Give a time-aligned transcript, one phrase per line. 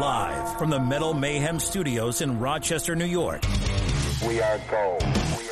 [0.00, 3.42] Live from the Metal Mayhem Studios in Rochester, New York.
[4.26, 5.02] We are gold.
[5.38, 5.51] We are.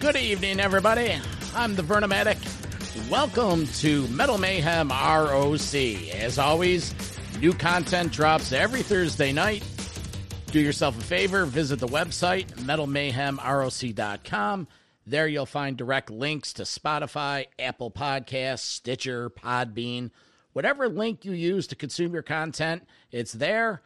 [0.00, 1.14] Good evening, everybody.
[1.54, 2.38] I'm the Vernomatic.
[3.10, 5.74] Welcome to Metal Mayhem ROC.
[6.14, 6.94] As always,
[7.38, 9.62] new content drops every Thursday night.
[10.46, 14.68] Do yourself a favor, visit the website, metalmayhemroc.com.
[15.06, 20.12] There you'll find direct links to Spotify, Apple Podcasts, Stitcher, Podbean,
[20.54, 23.82] whatever link you use to consume your content, it's there.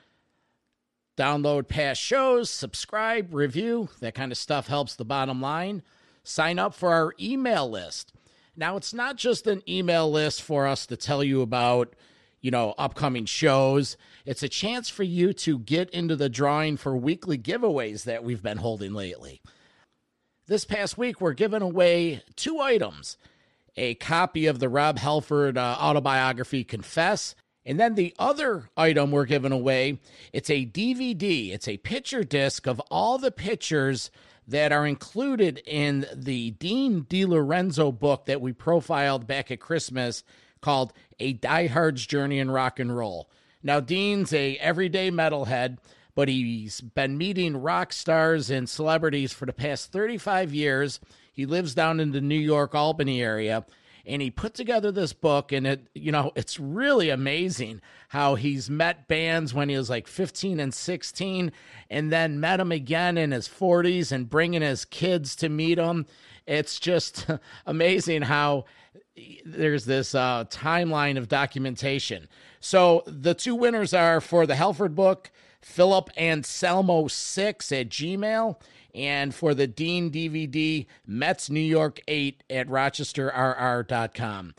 [1.16, 3.88] Download past shows, subscribe, review.
[3.98, 5.82] That kind of stuff helps the bottom line
[6.24, 8.12] sign up for our email list.
[8.56, 11.94] Now, it's not just an email list for us to tell you about,
[12.40, 13.96] you know, upcoming shows.
[14.24, 18.42] It's a chance for you to get into the drawing for weekly giveaways that we've
[18.42, 19.40] been holding lately.
[20.46, 23.16] This past week, we're giving away two items
[23.76, 27.34] a copy of the Rob Halford uh, autobiography, Confess.
[27.66, 29.98] And then the other item we're giving away,
[30.32, 31.50] it's a DVD.
[31.52, 34.10] It's a picture disc of all the pictures
[34.46, 40.22] that are included in the Dean DiLorenzo book that we profiled back at Christmas
[40.60, 43.28] called A Diehard's Journey in Rock and Roll.
[43.62, 45.78] Now, Dean's a everyday metalhead,
[46.14, 51.00] but he's been meeting rock stars and celebrities for the past 35 years.
[51.32, 53.64] He lives down in the New York Albany area
[54.06, 58.68] and he put together this book and it you know it's really amazing how he's
[58.70, 61.52] met bands when he was like 15 and 16
[61.90, 66.06] and then met them again in his 40s and bringing his kids to meet them
[66.46, 67.26] it's just
[67.66, 68.64] amazing how
[69.44, 72.28] there's this uh, timeline of documentation.
[72.60, 78.60] So the two winners are for the Halford book philip anselmo 6 at gmail
[78.94, 84.54] and for the Dean DVD, Mets New York 8 at rochesterrr.com.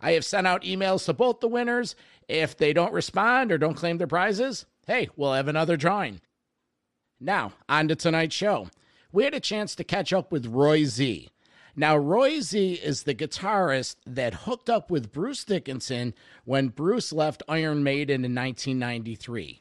[0.00, 1.96] I have sent out emails to both the winners.
[2.28, 6.20] If they don't respond or don't claim their prizes, hey, we'll have another drawing.
[7.20, 8.68] Now, on to tonight's show.
[9.12, 11.30] We had a chance to catch up with Roy Z.
[11.76, 16.14] Now, Roy Z is the guitarist that hooked up with Bruce Dickinson
[16.44, 19.60] when Bruce left Iron Maiden in 1993.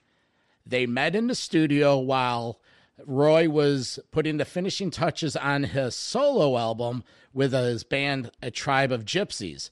[0.65, 2.59] They met in the studio while
[3.05, 8.91] Roy was putting the finishing touches on his solo album with his band A Tribe
[8.91, 9.71] of Gypsies.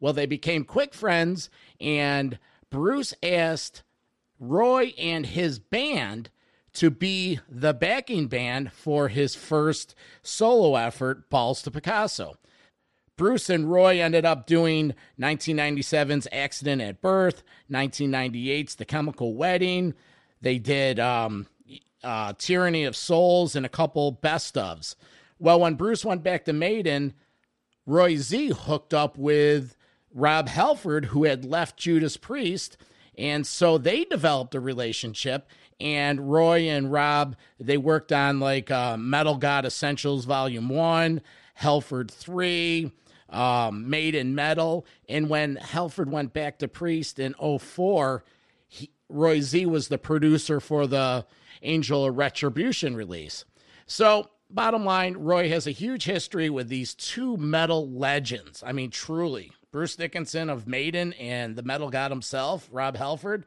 [0.00, 1.48] Well, they became quick friends,
[1.80, 2.38] and
[2.70, 3.82] Bruce asked
[4.38, 6.30] Roy and his band
[6.74, 12.36] to be the backing band for his first solo effort, Balls to Picasso.
[13.16, 19.94] Bruce and Roy ended up doing 1997's Accident of Birth, 1998's The Chemical Wedding.
[20.42, 21.46] They did um,
[22.06, 24.94] uh, Tyranny of Souls, and a couple best ofs.
[25.38, 27.12] Well, when Bruce went back to Maiden,
[27.84, 29.76] Roy Z hooked up with
[30.14, 32.76] Rob Halford, who had left Judas Priest.
[33.18, 35.48] And so they developed a relationship.
[35.78, 41.20] And Roy and Rob, they worked on like uh, Metal God Essentials Volume 1,
[41.54, 42.90] Halford 3,
[43.28, 44.86] um, Made of Metal.
[45.08, 48.24] And when Halford went back to Priest in 04,
[48.68, 51.26] he, Roy Z was the producer for the
[51.62, 53.44] Angel of Retribution release.
[53.86, 58.62] So, bottom line, Roy has a huge history with these two metal legends.
[58.66, 59.52] I mean, truly.
[59.70, 63.44] Bruce Dickinson of Maiden and the metal god himself, Rob Halford.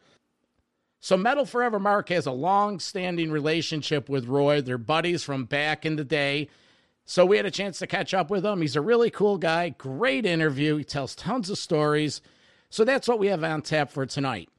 [1.01, 4.61] So, Metal Forever Mark has a long standing relationship with Roy.
[4.61, 6.49] They're buddies from back in the day.
[7.05, 8.61] So, we had a chance to catch up with him.
[8.61, 10.75] He's a really cool guy, great interview.
[10.75, 12.21] He tells tons of stories.
[12.69, 14.49] So, that's what we have on tap for tonight.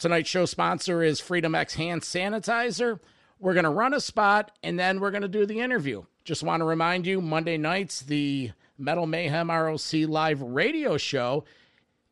[0.00, 3.00] Tonight's show sponsor is Freedom X Hand Sanitizer.
[3.38, 6.04] We're going to run a spot and then we're going to do the interview.
[6.24, 11.44] Just want to remind you Monday nights, the Metal Mayhem ROC live radio show.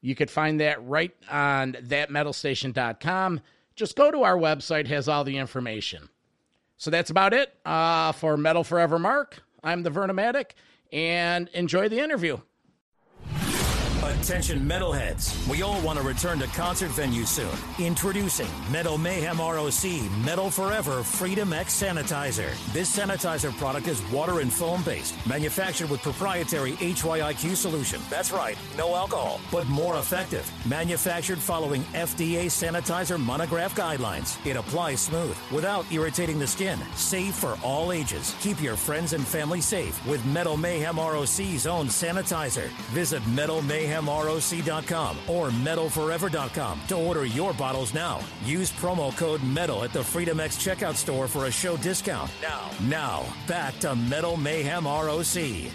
[0.03, 3.41] You could find that right on thatmetalstation.com.
[3.75, 6.11] Just go to our website, has all the information.
[6.77, 9.43] So that's about it uh, for Metal Forever Mark.
[9.65, 10.51] I'm the Vernomatic,
[10.93, 12.39] and enjoy the interview.
[14.09, 15.47] Attention metalheads.
[15.51, 17.51] We all want to return to concert venues soon.
[17.79, 19.85] Introducing Metal Mayhem ROC
[20.25, 22.51] Metal Forever Freedom X Sanitizer.
[22.73, 28.01] This sanitizer product is water and foam based, manufactured with proprietary HYIQ solution.
[28.09, 30.51] That's right, no alcohol, but more effective.
[30.67, 34.39] Manufactured following FDA sanitizer monograph guidelines.
[34.47, 36.79] It applies smooth without irritating the skin.
[36.95, 38.35] Safe for all ages.
[38.41, 42.69] Keep your friends and family safe with Metal Mayhem ROC's own sanitizer.
[42.95, 48.21] Visit Metal Mayhem mayhemroc.com or metalforever.com to order your bottles now.
[48.45, 52.31] Use promo code METAL at the Freedom X checkout store for a show discount.
[52.43, 55.73] Now, now, back to Metal Mayhem ROC.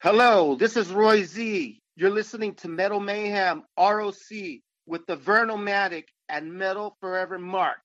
[0.00, 1.80] Hello, this is Roy Z.
[1.96, 4.14] You're listening to Metal Mayhem ROC
[4.86, 7.78] with the Vernomatic and Metal Forever Mark.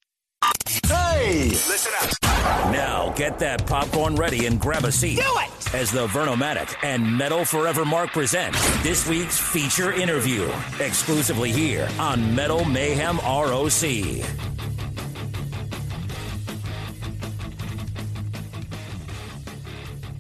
[0.88, 1.46] Hey!
[1.50, 2.29] Listen up.
[2.40, 5.18] Now get that popcorn ready and grab a seat.
[5.18, 5.76] Do it!
[5.76, 10.50] As the Vernomatic and Metal Forever Mark present this week's feature interview
[10.80, 13.84] exclusively here on Metal Mayhem ROC.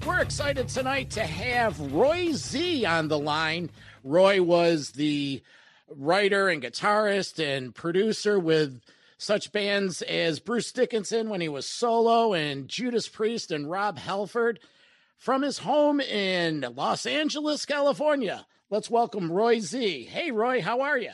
[0.05, 3.69] We're excited tonight to have Roy Z on the line.
[4.03, 5.41] Roy was the
[5.95, 8.81] writer and guitarist and producer with
[9.19, 14.61] such bands as Bruce Dickinson when he was solo and Judas Priest and Rob Halford
[15.17, 18.47] from his home in Los Angeles, California.
[18.69, 20.05] Let's welcome Roy Z.
[20.05, 21.11] Hey, Roy, how are you?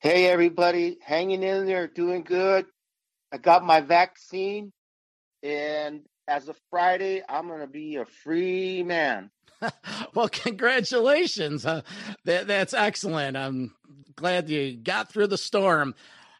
[0.00, 2.66] Hey, everybody, hanging in there, doing good.
[3.32, 4.72] I got my vaccine,
[5.44, 9.30] and as of Friday, I'm going to be a free man.
[10.14, 11.64] well, congratulations.
[11.64, 11.82] Uh,
[12.24, 13.36] that, that's excellent.
[13.36, 13.76] I'm
[14.16, 15.94] glad you got through the storm.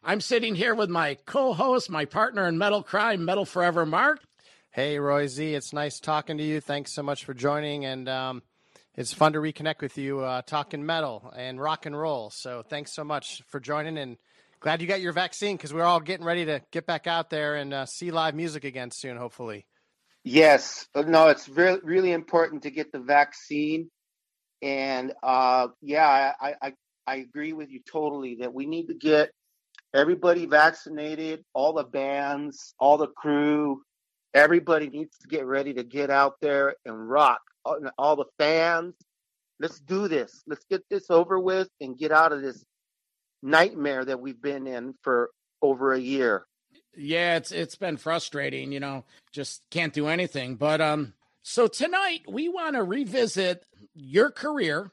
[0.07, 4.21] I'm sitting here with my co host, my partner in Metal Crime, Metal Forever, Mark.
[4.71, 5.53] Hey, Roy Z.
[5.53, 6.61] It's nice talking to you.
[6.61, 7.83] Thanks so much for joining.
[7.83, 8.41] And um,
[8.95, 12.29] it's fun to reconnect with you uh, talking metal and rock and roll.
[12.29, 13.97] So thanks so much for joining.
[13.97, 14.15] And
[14.61, 17.55] glad you got your vaccine because we're all getting ready to get back out there
[17.55, 19.65] and uh, see live music again soon, hopefully.
[20.23, 20.87] Yes.
[20.95, 23.91] Uh, no, it's really, really important to get the vaccine.
[24.61, 26.73] And uh, yeah, I, I,
[27.05, 29.31] I agree with you totally that we need to get
[29.97, 33.81] everybody vaccinated, all the bands, all the crew,
[34.33, 37.41] everybody needs to get ready to get out there and rock.
[37.97, 38.93] All, the fans,
[39.59, 40.43] let's do this.
[40.47, 42.63] Let's get this over with and get out of this
[43.41, 46.45] nightmare that we've been in for over a year.
[46.95, 50.55] Yeah, it's it's been frustrating, you know, just can't do anything.
[50.55, 51.13] But um
[51.43, 54.91] so tonight we want to revisit your career,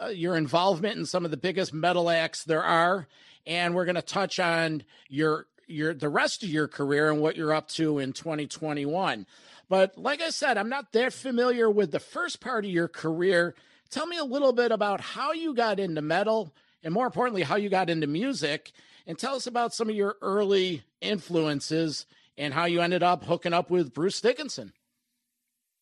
[0.00, 3.08] uh, your involvement in some of the biggest metal acts there are
[3.46, 7.36] and we're going to touch on your your the rest of your career and what
[7.36, 9.26] you're up to in 2021.
[9.68, 13.54] But like I said, I'm not that familiar with the first part of your career.
[13.90, 17.56] Tell me a little bit about how you got into metal and more importantly how
[17.56, 18.72] you got into music
[19.06, 22.06] and tell us about some of your early influences
[22.38, 24.72] and how you ended up hooking up with Bruce Dickinson.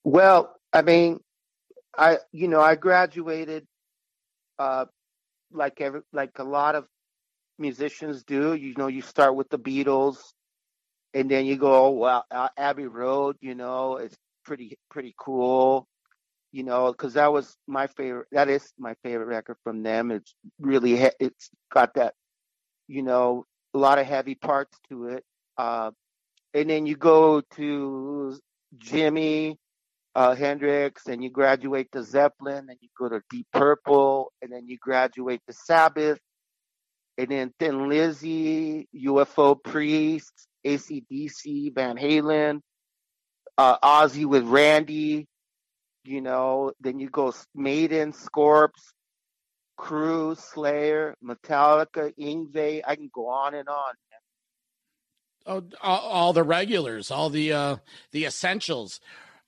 [0.05, 1.21] Well, I mean,
[1.97, 3.67] I you know, I graduated
[4.59, 4.87] uh
[5.53, 6.87] like every like a lot of
[7.59, 8.55] musicians do.
[8.55, 10.19] You know, you start with the Beatles,
[11.13, 12.25] and then you go, well,
[12.57, 13.37] Abbey Road.
[13.41, 15.87] You know, it's pretty pretty cool.
[16.53, 18.29] You know, because that was my favorite.
[18.33, 20.11] That is my favorite record from them.
[20.11, 22.15] It's really it's got that,
[22.87, 25.25] you know, a lot of heavy parts to it.
[25.57, 25.91] Uh,
[26.53, 28.39] and then you go to
[28.79, 29.59] Jimmy
[30.15, 34.69] uh, Hendrix, and you graduate to Zeppelin, and you go to Deep Purple, and then
[34.69, 36.21] you graduate to Sabbath,
[37.19, 40.33] and then Thin Lizzy, UFO Priest,
[40.67, 42.61] ACDC, Van Halen,
[43.57, 45.27] uh, Ozzy with Randy,
[46.05, 48.93] you know, then you go Maiden, Scorps,
[49.77, 52.83] Cruz, Slayer, Metallica, Yngwie.
[52.87, 53.95] I can go on and on.
[55.47, 57.77] Oh, all, all the regulars, all the uh,
[58.13, 59.01] the essentials.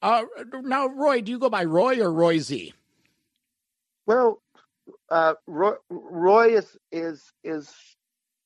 [0.02, 0.24] Uh,
[0.62, 2.74] now, Roy, do you go by Roy or Roy Z?
[4.06, 4.42] Well,
[5.10, 7.72] uh, Roy, Roy is is is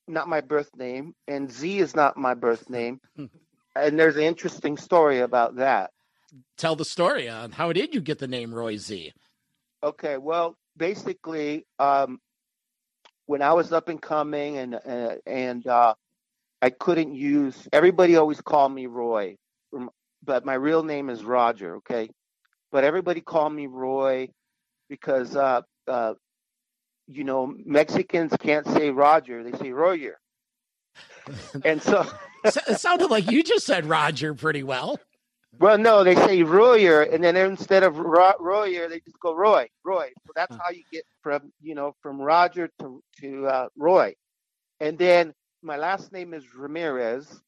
[0.09, 3.01] not my birth name, and Z is not my birth name.
[3.77, 5.91] and there's an interesting story about that.
[6.57, 9.13] Tell the story on how did you get the name Roy Z?
[9.83, 12.21] Okay, well, basically, um,
[13.27, 15.95] when I was up and coming, and uh, and uh,
[16.63, 17.69] I couldn't use.
[17.73, 19.37] Everybody always called me Roy,
[20.25, 21.77] but my real name is Roger.
[21.77, 22.11] Okay,
[22.71, 24.29] but everybody called me Roy
[24.89, 26.15] because uh, uh,
[27.11, 30.19] you know, Mexicans can't say Roger; they say Royer.
[31.65, 32.07] and so
[32.45, 34.99] it sounded like you just said Roger pretty well.
[35.59, 39.69] Well, no, they say Royer, and then instead of Ro- Royer, they just go Roy,
[39.85, 40.11] Roy.
[40.27, 44.15] So that's how you get from you know from Roger to to uh, Roy,
[44.79, 47.43] and then my last name is Ramirez,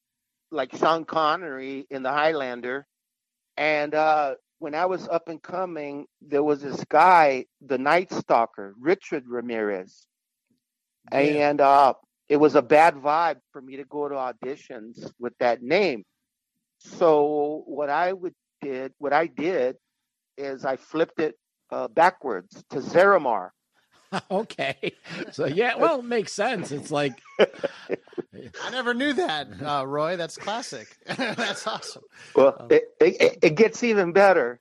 [0.50, 2.86] like Sean Connery in The Highlander,
[3.56, 8.74] and uh, when I was up and coming, there was this guy, the Night Stalker,
[8.78, 10.06] Richard Ramirez,
[11.10, 11.18] Yeah.
[11.18, 11.94] and uh,
[12.28, 16.04] it was a bad vibe for me to go to auditions with that name.
[16.78, 19.76] So what I would did, what I did,
[20.38, 21.34] is I flipped it
[21.72, 23.50] uh, backwards to Zerimar.
[24.30, 24.92] okay.
[25.32, 26.72] So yeah, well, it makes sense.
[26.72, 30.16] It's like I never knew that, uh, Roy.
[30.16, 30.96] That's classic.
[31.06, 32.02] That's awesome.
[32.34, 32.66] Well, Oh.
[32.70, 34.60] it, it, it gets even better.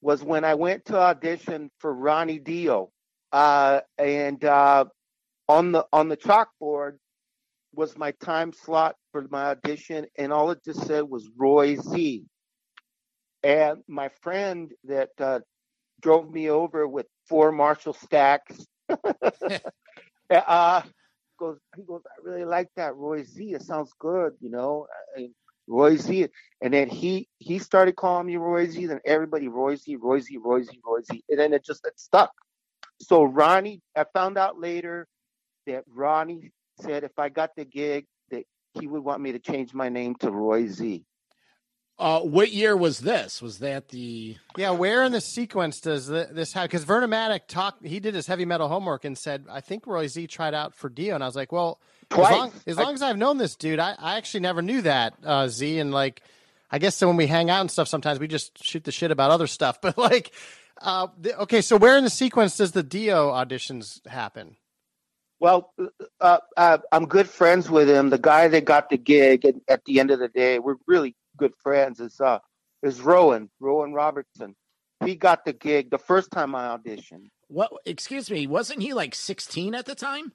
[0.00, 2.90] was when I went to audition for Ronnie Dio,
[3.32, 4.84] uh, and uh,
[5.48, 6.98] on the on the chalkboard
[7.74, 12.24] was my time slot for my audition, and all it just said was Roy Z.
[13.42, 15.40] And my friend that uh,
[16.02, 18.66] drove me over with four Marshall stacks
[20.30, 20.82] uh,
[21.38, 23.54] goes, he goes, I really like that Roy Z.
[23.54, 24.86] It sounds good, you know.
[25.16, 25.30] I-
[25.68, 26.28] Roy Z,
[26.62, 28.86] and then he he started calling me Roy Z.
[28.86, 31.98] Then everybody Roy Z, Roy Z, Roy Z, Roy Z, and then it just it
[31.98, 32.30] stuck.
[33.02, 35.08] So Ronnie, I found out later
[35.66, 39.74] that Ronnie said if I got the gig, that he would want me to change
[39.74, 41.04] my name to Roy Z.
[41.98, 43.40] uh what year was this?
[43.40, 46.64] Was that the Yeah, where in the sequence does th- this have?
[46.68, 50.26] Because Vernomatic talked, he did his heavy metal homework and said, I think Roy Z
[50.26, 51.14] tried out for Dio.
[51.14, 52.26] And I was like, well, Twice.
[52.28, 55.14] as long as, I, as I've known this dude, I, I actually never knew that,
[55.24, 55.78] uh, Z.
[55.78, 56.22] And like,
[56.70, 59.10] I guess so when we hang out and stuff, sometimes we just shoot the shit
[59.10, 59.80] about other stuff.
[59.86, 60.32] But like,
[60.82, 64.56] uh, th- okay, so where in the sequence does the Dio auditions happen?
[65.40, 65.72] Well,
[66.20, 68.10] uh, uh, I'm good friends with him.
[68.10, 71.14] The guy that got the gig, and at the end of the day, we're really
[71.36, 72.00] good friends.
[72.00, 72.38] Is uh,
[72.82, 74.54] is Rowan Rowan Robertson.
[75.04, 77.28] He got the gig the first time I auditioned.
[77.48, 80.32] what excuse me, wasn't he like 16 at the time?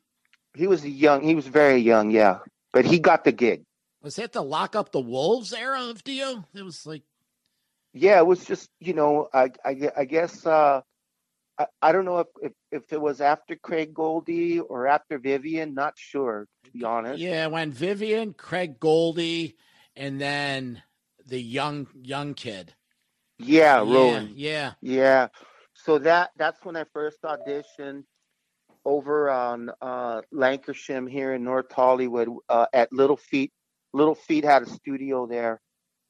[0.55, 1.23] He was young.
[1.23, 2.39] He was very young, yeah.
[2.73, 3.63] But he got the gig.
[4.01, 6.45] Was that the lock up the wolves era of Dio?
[6.53, 7.03] It was like
[7.93, 10.81] Yeah, it was just you know, I I, I guess uh,
[11.57, 15.73] I, I don't know if, if if it was after Craig Goldy or after Vivian.
[15.73, 17.19] Not sure to be honest.
[17.19, 19.55] Yeah, when Vivian, Craig Goldy,
[19.95, 20.81] and then
[21.27, 22.73] the young young kid.
[23.39, 24.33] Yeah, Rowan.
[24.35, 25.27] Yeah, Yeah.
[25.73, 28.03] So that that's when I first auditioned
[28.85, 33.51] over on uh Lankershim here in North Hollywood uh, at Little Feet.
[33.93, 35.59] Little Feet had a studio there.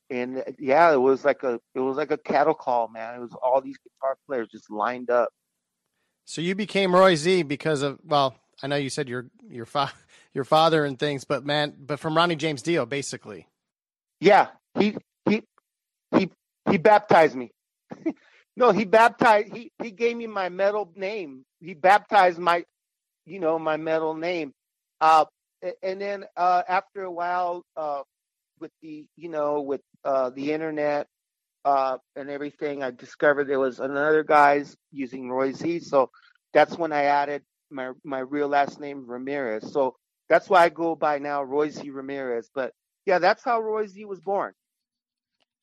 [0.09, 3.15] And yeah, it was like a it was like a cattle call, man.
[3.15, 5.29] It was all these guitar players just lined up.
[6.25, 9.91] So you became Roy Z because of, well, I know you said your, your, fa-
[10.33, 13.47] your father and things, but man, but from Ronnie James Dio, basically.
[14.19, 14.47] Yeah,
[14.79, 14.97] he
[15.29, 15.43] he
[16.17, 16.31] he
[16.69, 17.51] he baptized me.
[18.57, 21.45] no, he baptized he he gave me my metal name.
[21.61, 22.65] He baptized my
[23.25, 24.53] you know, my metal name.
[25.01, 25.25] Uh
[25.83, 28.03] and then uh after a while uh
[28.59, 31.07] with the you know, with uh the internet
[31.65, 35.81] uh and everything, I discovered there was another guys using Roy Z.
[35.81, 36.11] So
[36.53, 39.71] that's when I added my my real last name Ramirez.
[39.71, 39.95] So
[40.29, 42.49] that's why I go by now Roy Z Ramirez.
[42.53, 42.73] But
[43.05, 44.53] yeah, that's how Roy Z was born.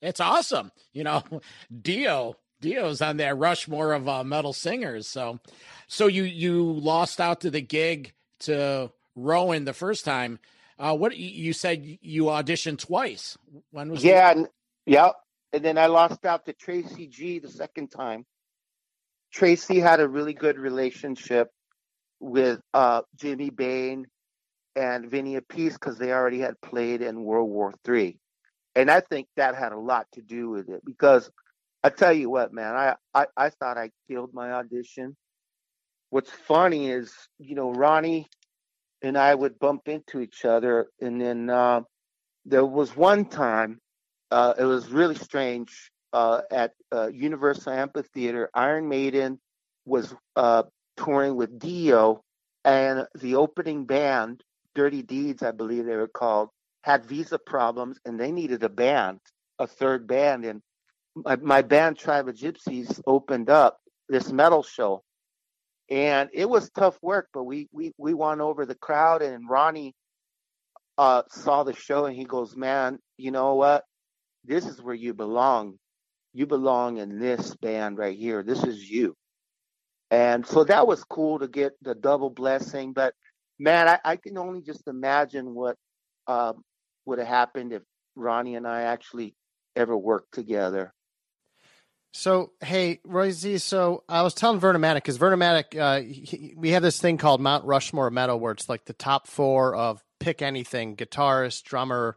[0.00, 0.70] It's awesome.
[0.92, 1.22] You know,
[1.82, 5.06] Dio Dio's on that Rushmore of uh, metal singers.
[5.08, 5.38] So,
[5.86, 10.38] so you you lost out to the gig to Rowan the first time.
[10.78, 13.36] Uh, what you- said you auditioned twice?
[13.70, 14.48] When was Yeah, and,
[14.86, 15.10] yeah.
[15.52, 18.24] And then I lost out to Tracy G the second time.
[19.32, 21.50] Tracy had a really good relationship
[22.20, 24.06] with uh, Jimmy Bain
[24.76, 28.18] and Vinny Appice because they already had played in World War Three,
[28.78, 31.28] and I think that had a lot to do with it because
[31.82, 35.16] I tell you what, man, I, I, I thought I killed my audition.
[36.10, 38.28] What's funny is, you know, Ronnie
[39.02, 41.80] and I would bump into each other, and then uh,
[42.44, 43.80] there was one time
[44.30, 48.48] uh, it was really strange uh, at uh, Universal Amphitheater.
[48.54, 49.40] Iron Maiden
[49.86, 50.62] was uh,
[50.96, 52.22] touring with Dio,
[52.64, 54.44] and the opening band,
[54.76, 56.50] Dirty Deeds, I believe they were called,
[56.82, 59.20] had visa problems, and they needed a band,
[59.58, 60.44] a third band.
[60.44, 60.62] And
[61.14, 65.02] my, my band, Tribe of Gypsies, opened up this metal show,
[65.90, 69.22] and it was tough work, but we we we won over the crowd.
[69.22, 69.94] And Ronnie
[70.96, 73.84] uh, saw the show, and he goes, "Man, you know what?
[74.48, 75.78] this is where you belong.
[76.32, 78.42] You belong in this band right here.
[78.42, 79.14] This is you.
[80.10, 82.92] And so that was cool to get the double blessing.
[82.92, 83.14] But
[83.58, 85.76] man, I, I can only just imagine what
[86.26, 86.62] um,
[87.08, 87.82] would have happened if
[88.14, 89.34] Ronnie and I actually
[89.74, 90.92] ever worked together.
[92.12, 93.58] So hey, Roy Z.
[93.58, 97.64] So I was telling Vernomatic because Vernomatic, uh, he, we have this thing called Mount
[97.64, 102.16] Rushmore metal, where it's like the top four of pick anything: guitarist, drummer,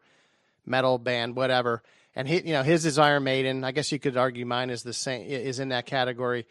[0.65, 1.83] metal band, whatever.
[2.15, 3.63] And he, you know, his is Iron Maiden.
[3.63, 6.45] I guess you could argue mine is the same, is in that category.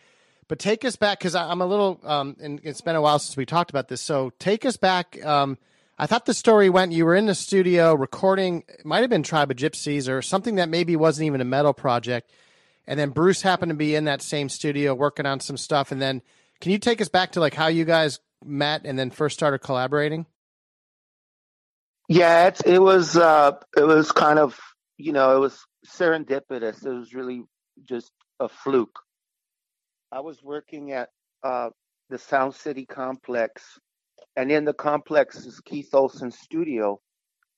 [0.49, 3.37] But take us back because I'm a little, um, and it's been a while since
[3.37, 4.01] we talked about this.
[4.01, 5.25] So take us back.
[5.25, 5.59] Um,
[6.01, 9.23] I thought the story went you were in the studio recording, it might have been
[9.23, 12.31] Tribe of Gypsies or something that maybe wasn't even a metal project.
[12.87, 15.93] And then Bruce happened to be in that same studio working on some stuff.
[15.93, 16.23] And then
[16.59, 19.59] can you take us back to like how you guys met and then first started
[19.59, 20.25] collaborating?
[22.09, 24.59] Yeah, it's, it was uh, it was kind of
[24.97, 26.83] you know it was serendipitous.
[26.83, 27.43] It was really
[27.85, 29.01] just a fluke.
[30.11, 31.11] I was working at
[31.43, 31.69] uh,
[32.09, 33.79] the Sound City complex,
[34.41, 36.99] and in the complex is Keith Olsen's studio.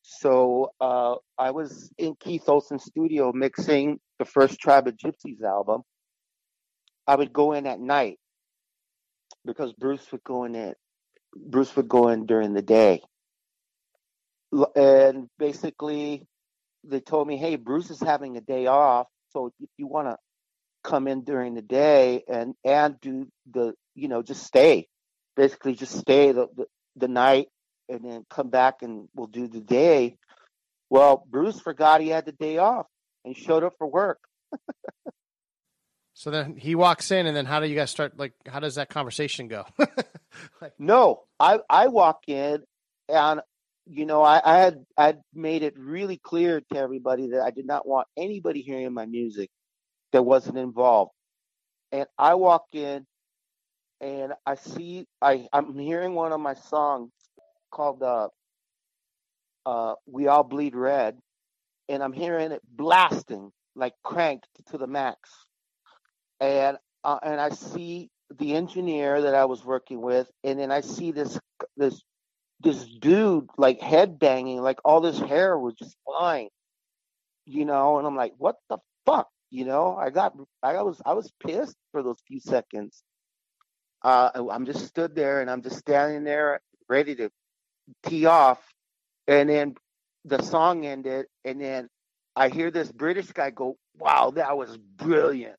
[0.03, 5.83] So uh, I was in Keith Olsen's studio mixing the first Tribe of Gypsies album.
[7.07, 8.19] I would go in at night
[9.45, 10.75] because Bruce would go in.
[11.37, 13.01] Bruce would go in during the day,
[14.75, 16.27] and basically
[16.83, 20.17] they told me, "Hey, Bruce is having a day off, so if you want to
[20.83, 24.89] come in during the day and and do the you know just stay
[25.37, 27.49] basically just stay the, the, the night
[27.89, 30.17] and then come back and we'll do the day.
[30.91, 32.87] Well bruce forgot he had the day off
[33.25, 34.19] and showed up for work.
[36.15, 38.77] So then he walks in and then how do you guys start like how does
[38.77, 39.67] that conversation go?
[40.63, 42.63] Like, no i i walk in
[43.07, 43.43] and
[43.85, 47.67] you know I, I had i made it really clear to everybody that i did
[47.67, 49.51] not want anybody hearing my music
[50.13, 51.13] that wasn't involved.
[51.91, 53.07] And I walk in
[54.03, 57.13] and I see I, I'm hearing one of my songs
[57.71, 58.29] called uh,
[59.65, 61.19] uh, We All Bleed Red,
[61.89, 65.31] and I'm hearing it blasting, like cranked to the max.
[66.41, 70.83] And uh, and I see the engineer that I was working with, and then I
[70.83, 71.39] see this
[71.77, 72.03] this
[72.61, 76.49] this dude like head banging, like all this hair was just flying,
[77.47, 79.29] you know, and I'm like, what the fuck?
[79.51, 83.03] You know, I got, I was, I was pissed for those few seconds.
[84.05, 87.31] Uh, I'm just stood there and I'm just standing there ready to
[88.05, 88.59] tee off,
[89.27, 89.75] and then
[90.25, 91.89] the song ended, and then
[92.37, 95.57] I hear this British guy go, "Wow, that was brilliant."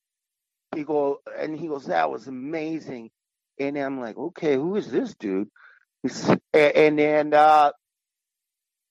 [0.75, 3.11] He go, and he goes, "That was amazing,"
[3.59, 5.49] and I'm like, "Okay, who is this dude?"
[6.53, 7.71] And then uh,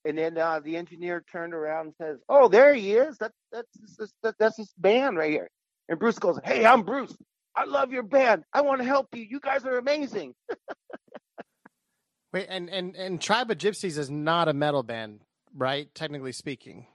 [0.05, 3.19] and then uh, the engineer turned around and says, "Oh, there he is.
[3.19, 5.51] That, that's that's that's his band right here."
[5.89, 7.17] And Bruce goes, "Hey, I'm Bruce.
[7.55, 8.45] I love your band.
[8.53, 9.23] I want to help you.
[9.23, 10.35] You guys are amazing."
[12.33, 15.21] Wait, and and and Tribe of Gypsies is not a metal band,
[15.55, 15.95] right?
[15.95, 16.87] Technically speaking.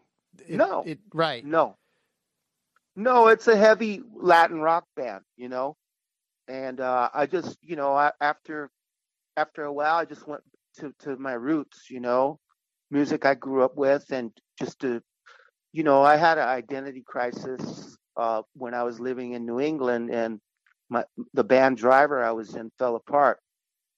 [0.48, 0.84] It, no.
[0.86, 1.46] It, right.
[1.46, 1.78] No.
[2.96, 5.76] No, it's a heavy Latin rock band, you know.
[6.48, 8.72] And uh, I just, you know, I, after
[9.36, 10.42] after a while, I just went
[10.80, 12.40] to to my roots, you know
[12.92, 15.02] music I grew up with, and just to,
[15.74, 20.10] you know, I had an identity crisis uh, when I was living in New England,
[20.12, 20.40] and
[20.90, 23.40] my the band driver I was in fell apart,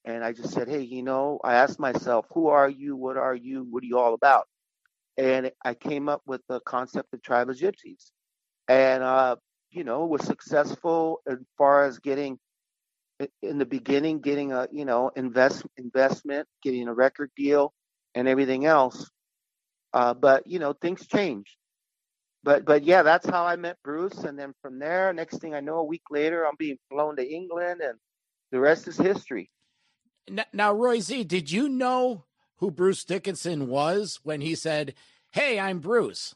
[0.06, 2.96] and I just said, hey, you know, I asked myself, who are you?
[2.96, 3.68] What are you?
[3.70, 4.48] What are you all about?
[5.18, 8.12] And I came up with the concept of Tribe of Gypsies,
[8.68, 9.38] and uh,
[9.72, 12.40] you know, was successful as far as getting
[13.44, 17.74] in the beginning, getting a you know invest investment, getting a record deal,
[18.16, 19.10] and everything else.
[19.94, 21.58] Uh, but you know, things change.
[22.44, 25.60] But but yeah, that's how I met Bruce, and then from there, next thing I
[25.60, 27.98] know, a week later, I'm being flown to England, and
[28.52, 29.50] the rest is history.
[30.54, 32.26] Now, Roy Z, did you know
[32.58, 34.94] who Bruce Dickinson was when he said,
[35.32, 36.36] "Hey, I'm Bruce"?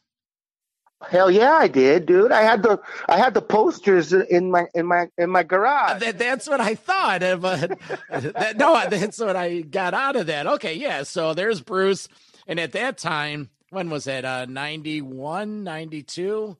[1.10, 2.32] Hell yeah, I did, dude.
[2.32, 6.02] I had the I had the posters in my in my in my garage.
[6.02, 7.24] That, that's what I thought.
[7.24, 10.48] Uh, but that, no, that's what I got out of that.
[10.48, 11.04] Okay, yeah.
[11.04, 12.08] So there's Bruce,
[12.48, 14.24] and at that time, when was it?
[14.24, 16.58] Uh, 91, 92?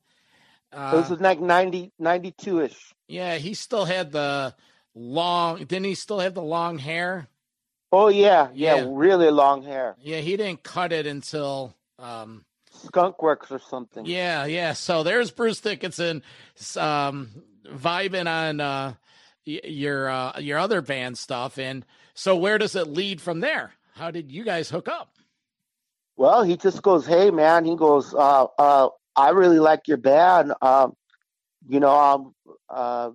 [0.72, 2.94] Uh, it was like 90, 92 ish.
[3.06, 4.54] Yeah, he still had the
[4.94, 5.58] long.
[5.58, 7.28] Didn't he still have the long hair?
[7.92, 8.86] Oh yeah, yeah, yeah.
[8.88, 9.94] really long hair.
[10.00, 11.76] Yeah, he didn't cut it until.
[11.98, 14.04] Um, Skunkworks or something.
[14.04, 14.72] Yeah, yeah.
[14.72, 16.22] So there's Bruce Dickinson
[16.76, 17.30] um,
[17.64, 18.94] vibing on uh,
[19.44, 23.74] your uh, your other band stuff, and so where does it lead from there?
[23.92, 25.13] How did you guys hook up?
[26.16, 30.52] Well, he just goes, "Hey, man," he goes, uh, uh, "I really like your band.
[30.62, 30.94] Um,
[31.68, 32.34] you know, um,
[32.68, 33.10] uh,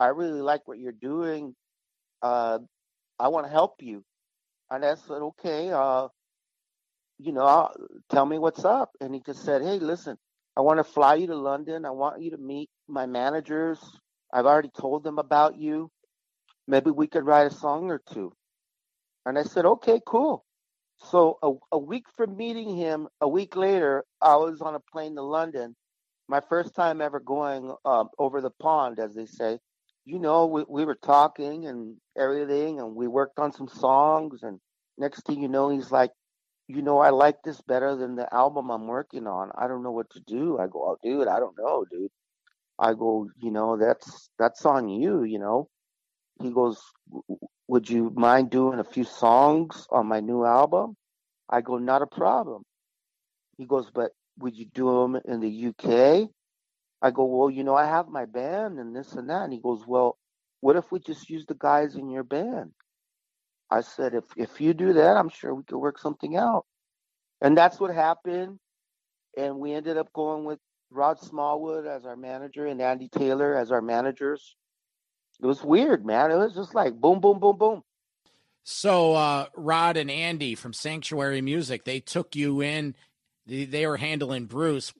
[0.00, 1.54] I really like what you're doing.
[2.22, 2.58] Uh,
[3.18, 4.04] I want to help you."
[4.70, 6.08] And I said, "Okay." Uh,
[7.20, 7.68] you know,
[8.10, 8.90] tell me what's up.
[9.00, 10.16] And he just said, hey, listen,
[10.56, 11.84] I want to fly you to London.
[11.84, 13.78] I want you to meet my managers.
[14.32, 15.90] I've already told them about you.
[16.66, 18.32] Maybe we could write a song or two.
[19.26, 20.44] And I said, okay, cool.
[21.04, 25.14] So a, a week from meeting him, a week later, I was on a plane
[25.16, 25.74] to London.
[26.28, 29.58] My first time ever going um, over the pond, as they say.
[30.04, 34.42] You know, we, we were talking and everything, and we worked on some songs.
[34.42, 34.60] And
[34.98, 36.10] next thing you know, he's like,
[36.68, 39.50] you know, I like this better than the album I'm working on.
[39.56, 40.58] I don't know what to do.
[40.58, 42.10] I go, oh, dude, I don't know, dude.
[42.78, 45.68] I go, you know, that's that's on you, you know.
[46.40, 46.80] He goes,
[47.70, 50.96] would you mind doing a few songs on my new album?
[51.48, 52.64] I go, not a problem.
[53.58, 56.30] He goes, but would you do them in the UK?
[57.00, 59.42] I go, well, you know, I have my band and this and that.
[59.42, 60.18] And he goes, well,
[60.60, 62.72] what if we just use the guys in your band?
[63.70, 66.66] I said, if if you do that, I'm sure we could work something out.
[67.40, 68.58] And that's what happened.
[69.38, 70.58] And we ended up going with
[70.90, 74.56] Rod Smallwood as our manager and Andy Taylor as our managers.
[75.42, 76.30] It was weird, man.
[76.30, 77.82] It was just like boom, boom, boom, boom.
[78.62, 82.94] So uh, Rod and Andy from Sanctuary Music, they took you in.
[83.46, 84.92] They, they were handling Bruce,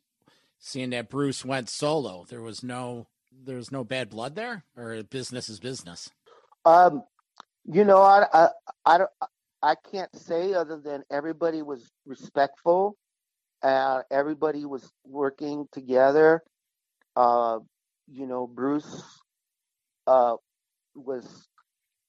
[0.58, 2.24] seeing that Bruce went solo.
[2.28, 3.06] There was no
[3.44, 6.10] there was no bad blood there, or business is business.
[6.64, 7.04] Um,
[7.64, 8.48] you know, I, I,
[8.84, 9.10] I don't,
[9.62, 12.96] I can't say other than everybody was respectful,
[13.62, 16.42] and everybody was working together.
[17.16, 17.58] Uh,
[18.08, 19.19] you know, Bruce,
[20.06, 20.36] uh,
[20.94, 21.48] was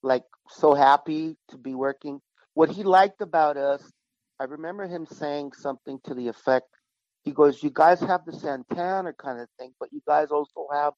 [0.03, 2.19] like so happy to be working.
[2.53, 3.91] What he liked about us,
[4.39, 6.67] I remember him saying something to the effect,
[7.23, 10.93] he goes, "You guys have the Santana kind of thing, but you guys also have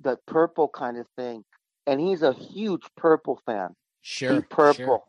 [0.00, 1.44] the purple kind of thing."
[1.86, 3.74] And he's a huge purple fan.
[4.02, 5.02] Sure, Deep purple, sure.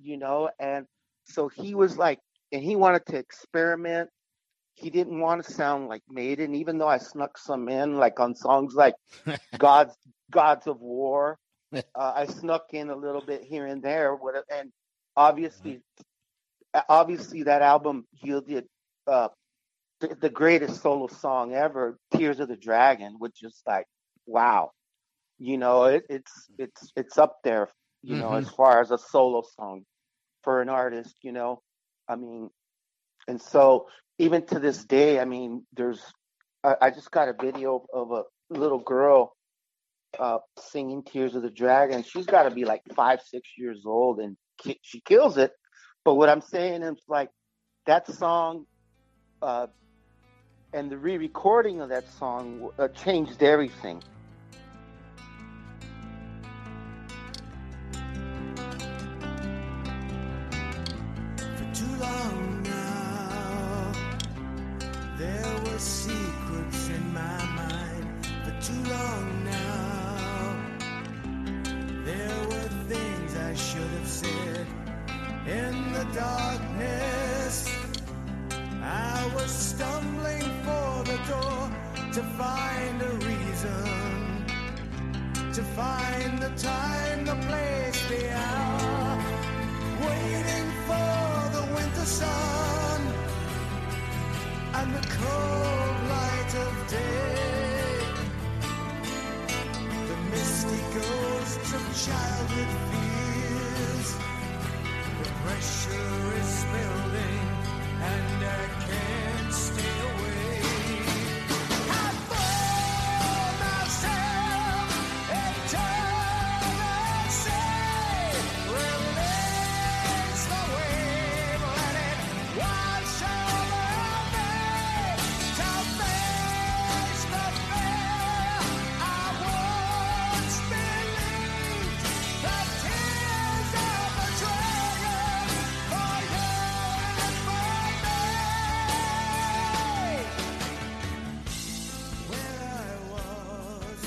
[0.00, 0.86] you know, and
[1.24, 2.18] so he was like,
[2.50, 4.10] and he wanted to experiment.
[4.74, 8.34] He didn't want to sound like Maiden, even though I snuck some in, like on
[8.34, 8.94] songs like
[9.58, 9.96] "Gods,
[10.30, 11.38] Gods of War."
[11.72, 14.18] Uh, I snuck in a little bit here and there,
[14.50, 14.70] and
[15.16, 15.80] obviously,
[16.88, 18.66] obviously that album yielded
[19.06, 19.28] uh,
[20.00, 23.86] the, the greatest solo song ever, "Tears of the Dragon," which is like,
[24.26, 24.72] wow,
[25.38, 27.68] you know, it, it's it's it's up there,
[28.02, 29.84] you know, as far as a solo song
[30.42, 31.62] for an artist, you know.
[32.08, 32.50] I mean,
[33.28, 33.86] and so
[34.22, 36.00] even to this day, I mean, there's
[36.62, 39.34] I, I just got a video of a little girl
[40.16, 44.20] uh, singing "Tears of the Dragon." She's got to be like five, six years old,
[44.20, 45.50] and ki- she kills it.
[46.04, 47.30] But what I'm saying is like
[47.86, 48.66] that song,
[49.42, 49.66] uh,
[50.72, 54.02] and the re-recording of that song uh, changed everything.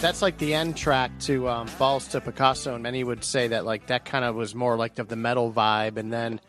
[0.06, 3.65] That's like the end track to um, Balls to Picasso, and many would say that
[3.65, 6.39] like that kind of was more like of the metal vibe, and then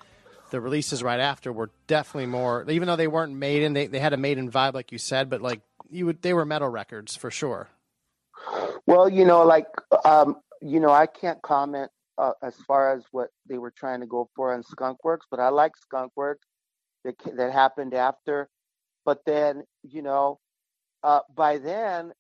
[0.51, 2.67] the releases right after were definitely more.
[2.69, 5.41] Even though they weren't Maiden, they they had a Maiden vibe, like you said, but
[5.41, 7.71] like you would, they were metal records for sure.
[8.85, 9.69] Well, you know, like,
[10.05, 14.07] um, you know, I can't comment uh, as far as what they were trying to
[14.07, 16.45] go for on Skunkworks, but I like Skunkworks
[17.07, 18.51] that that happened after.
[19.07, 20.41] But then, you know,
[21.03, 22.13] uh, by then,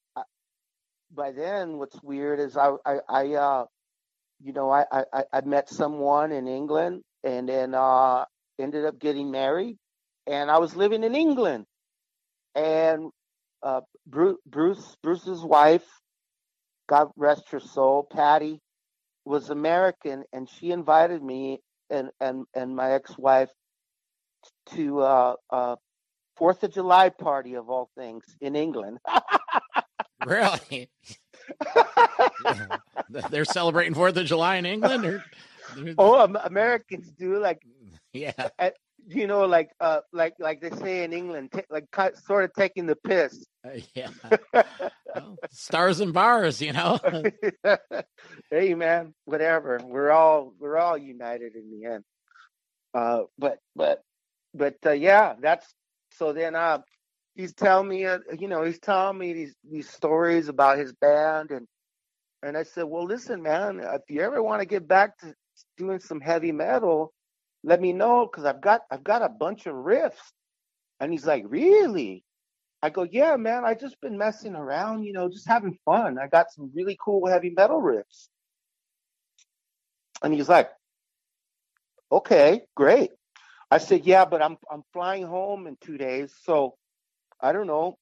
[1.14, 3.64] by then, what's weird is I, I, I uh,
[4.42, 8.24] you know, I, I, I- met someone in England, and then uh,
[8.60, 9.76] ended up getting married,
[10.26, 11.66] and I was living in England,
[12.54, 13.10] and
[13.62, 15.84] uh, Bruce, Bruce, Bruce's wife,
[16.88, 18.60] God rest her soul, Paddy,
[19.24, 23.50] was American, and she invited me and and and my ex-wife
[24.74, 25.76] to uh,
[26.36, 28.98] Fourth of July party of all things in England.
[30.26, 30.90] Really?
[33.30, 35.24] They're celebrating Fourth of July in England, or
[35.98, 37.62] oh, Am- Americans do like
[38.12, 38.48] yeah,
[39.06, 42.52] you know, like uh, like like they say in England, ta like ki- sort of
[42.54, 43.46] taking the piss.
[43.64, 44.08] Uh, yeah.
[45.14, 46.98] Well, stars and bars, you know.
[48.50, 49.80] hey man, whatever.
[49.82, 52.04] We're all we're all united in the end.
[52.92, 54.02] Uh, but but
[54.54, 55.72] but uh, yeah, that's
[56.12, 56.32] so.
[56.32, 56.80] Then uh,
[57.36, 61.50] he's telling me, uh, you know, he's telling me these these stories about his band,
[61.50, 61.66] and
[62.42, 65.34] and I said, well, listen, man, if you ever want to get back to
[65.76, 67.12] doing some heavy metal,
[67.62, 70.32] let me know because I've got I've got a bunch of riffs.
[70.98, 72.24] And he's like, really?
[72.82, 73.64] I go, yeah, man.
[73.64, 76.18] I just been messing around, you know, just having fun.
[76.18, 78.28] I got some really cool heavy metal riffs.
[80.22, 80.70] And he's like,
[82.10, 83.10] okay, great.
[83.70, 86.76] I said, yeah, but I'm I'm flying home in two days, so
[87.40, 87.98] I don't know.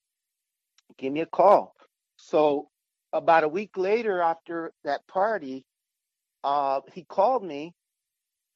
[0.99, 1.75] Give me a call.
[2.17, 2.69] So
[3.13, 5.65] about a week later, after that party,
[6.43, 7.73] uh, he called me,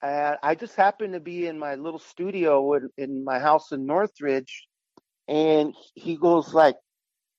[0.03, 3.87] and I just happened to be in my little studio in, in my house in
[3.87, 4.67] Northridge,
[5.27, 6.77] and he goes like,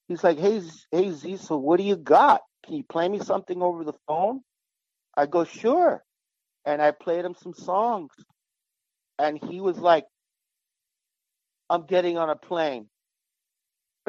[0.07, 2.41] he's like, hey, hey Z, so what do you got?
[2.65, 4.41] Can you play me something over the phone?
[5.15, 6.03] I go, sure,
[6.65, 8.11] and I played him some songs,
[9.17, 10.05] and he was like,
[11.69, 12.89] I'm getting on a plane.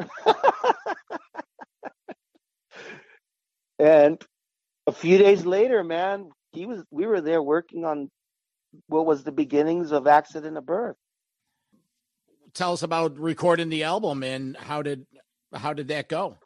[3.79, 4.21] and
[4.87, 8.09] a few days later, man, he was we were there working on
[8.87, 10.95] what was the beginnings of Accident of Birth.
[12.53, 15.05] Tell us about recording the album and how did
[15.53, 16.37] how did that go?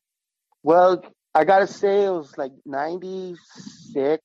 [0.64, 3.36] Well, I gotta say it was like ninety
[3.92, 4.24] six.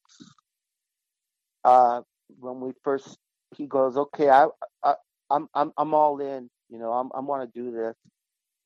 [1.64, 2.02] Uh
[2.38, 3.16] when we first
[3.56, 4.46] he goes, Okay, I,
[4.82, 4.94] I
[5.30, 7.94] I'm I'm I'm all in, you know, I'm I'm wanna do this.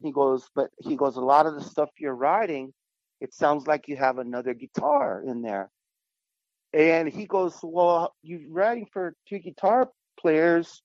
[0.03, 2.73] He goes, but he goes, a lot of the stuff you're writing,
[3.21, 5.71] it sounds like you have another guitar in there.
[6.73, 9.89] And he goes, Well, you're writing for two guitar
[10.21, 10.83] players.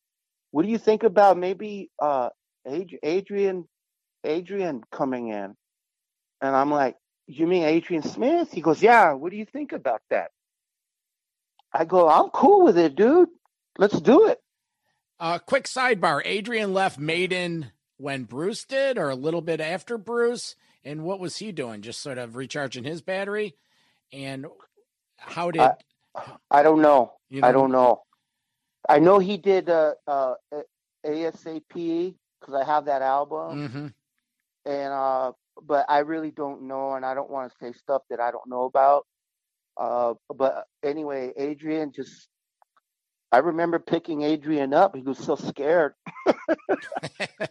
[0.52, 2.30] What do you think about maybe uh
[2.68, 3.68] Ad- Adrian
[4.24, 5.56] Adrian coming in?
[6.42, 6.96] And I'm like,
[7.28, 8.52] You mean Adrian Smith?
[8.52, 10.30] He goes, Yeah, what do you think about that?
[11.74, 13.30] I go, I'm cool with it, dude.
[13.78, 14.40] Let's do it.
[15.20, 20.56] Uh, quick sidebar: Adrian left Maiden when Bruce did, or a little bit after Bruce.
[20.86, 21.82] And what was he doing?
[21.82, 23.56] Just sort of recharging his battery.
[24.14, 24.48] And
[25.18, 25.76] how did I-
[26.50, 27.14] I don't know.
[27.30, 28.04] you I don't know.
[28.88, 30.36] I know he did uh, uh,
[31.06, 33.88] ASAP because I have that album, hmm
[34.66, 35.32] and uh,
[35.62, 38.48] but I really don't know, and I don't want to say stuff that I don't
[38.48, 39.06] know about.
[39.78, 42.28] Uh, but anyway, Adrian just.
[43.32, 44.96] I remember picking Adrian up.
[44.96, 45.94] He was so scared.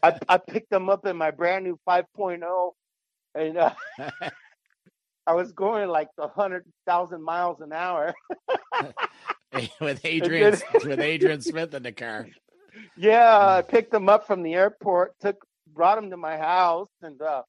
[0.03, 2.73] I, I picked him up in my brand new 5.0,
[3.35, 3.71] and uh,
[5.27, 8.15] I was going like a hundred thousand miles an hour.
[9.81, 12.27] with Adrian with Adrian Smith in the car.
[12.97, 17.21] Yeah, I picked him up from the airport, took brought him to my house, and
[17.23, 17.43] uh,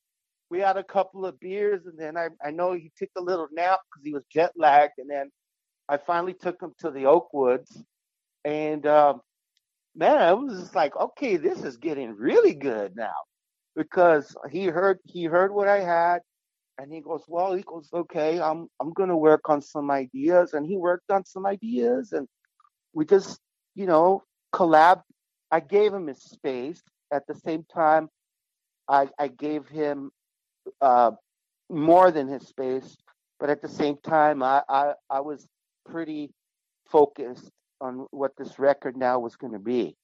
[0.50, 3.48] we had a couple of beers, and then I I know he took a little
[3.52, 5.32] nap because he was jet lagged, and then
[5.88, 7.82] I finally took him to the Oakwoods,
[8.45, 9.21] and um,
[9.95, 13.13] man, I was just like, okay, this is getting really good now,
[13.75, 16.19] because he heard he heard what I had,
[16.78, 20.65] and he goes, well, he goes, okay, I'm I'm gonna work on some ideas, and
[20.65, 22.28] he worked on some ideas, and
[22.93, 23.39] we just
[23.75, 24.23] you know
[24.54, 25.02] collab.
[25.52, 26.82] I gave him his space.
[27.12, 28.10] At the same time,
[28.88, 30.12] I I gave him
[30.82, 31.12] uh,
[31.69, 32.95] more than his space,
[33.39, 35.47] but at the same time, I I, I was
[35.86, 36.32] pretty
[36.86, 39.96] focused on what this record now was going to be.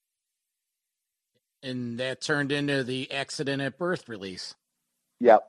[1.63, 4.55] And that turned into the accident of birth release.
[5.19, 5.43] Yep.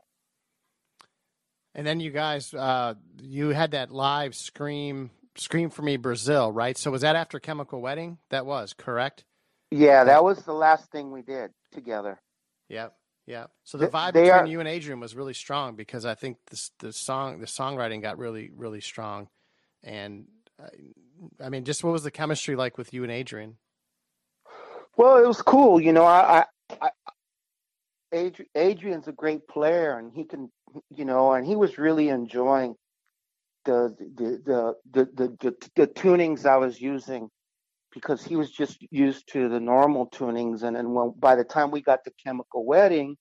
[1.75, 6.77] And then you guys, uh, you had that live scream, scream for me, Brazil, right?
[6.79, 8.19] So was that after Chemical Wedding?
[8.31, 9.25] That was correct.
[9.71, 12.21] Yeah, that was the last thing we did together.
[12.71, 12.95] Yep.
[13.27, 13.47] Yeah.
[13.65, 16.39] So the vibe they between are- you and Adrian was really strong because I think
[16.49, 19.29] this the song the songwriting got really really strong,
[19.83, 20.27] and
[20.62, 20.69] uh,
[21.42, 23.57] I mean, just what was the chemistry like with you and Adrian?
[24.96, 26.05] Well, it was cool, you know.
[26.05, 26.90] I, I, I
[28.14, 30.50] Adri- Adrian's a great player, and he can,
[30.90, 32.74] you know, and he was really enjoying
[33.64, 37.29] the the the the the, the, the tunings I was using
[37.92, 41.70] because he was just used to the normal tunings, and then when by the time
[41.70, 43.16] we got to Chemical Wedding,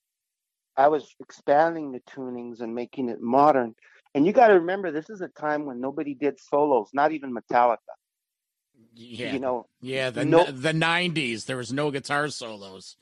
[0.77, 3.75] I was expanding the tunings and making it modern.
[4.15, 7.35] And you got to remember, this is a time when nobody did solos, not even
[7.35, 7.77] Metallica.
[8.93, 9.33] Yeah.
[9.33, 12.95] You know, yeah, the no- the 90s there was no guitar solos.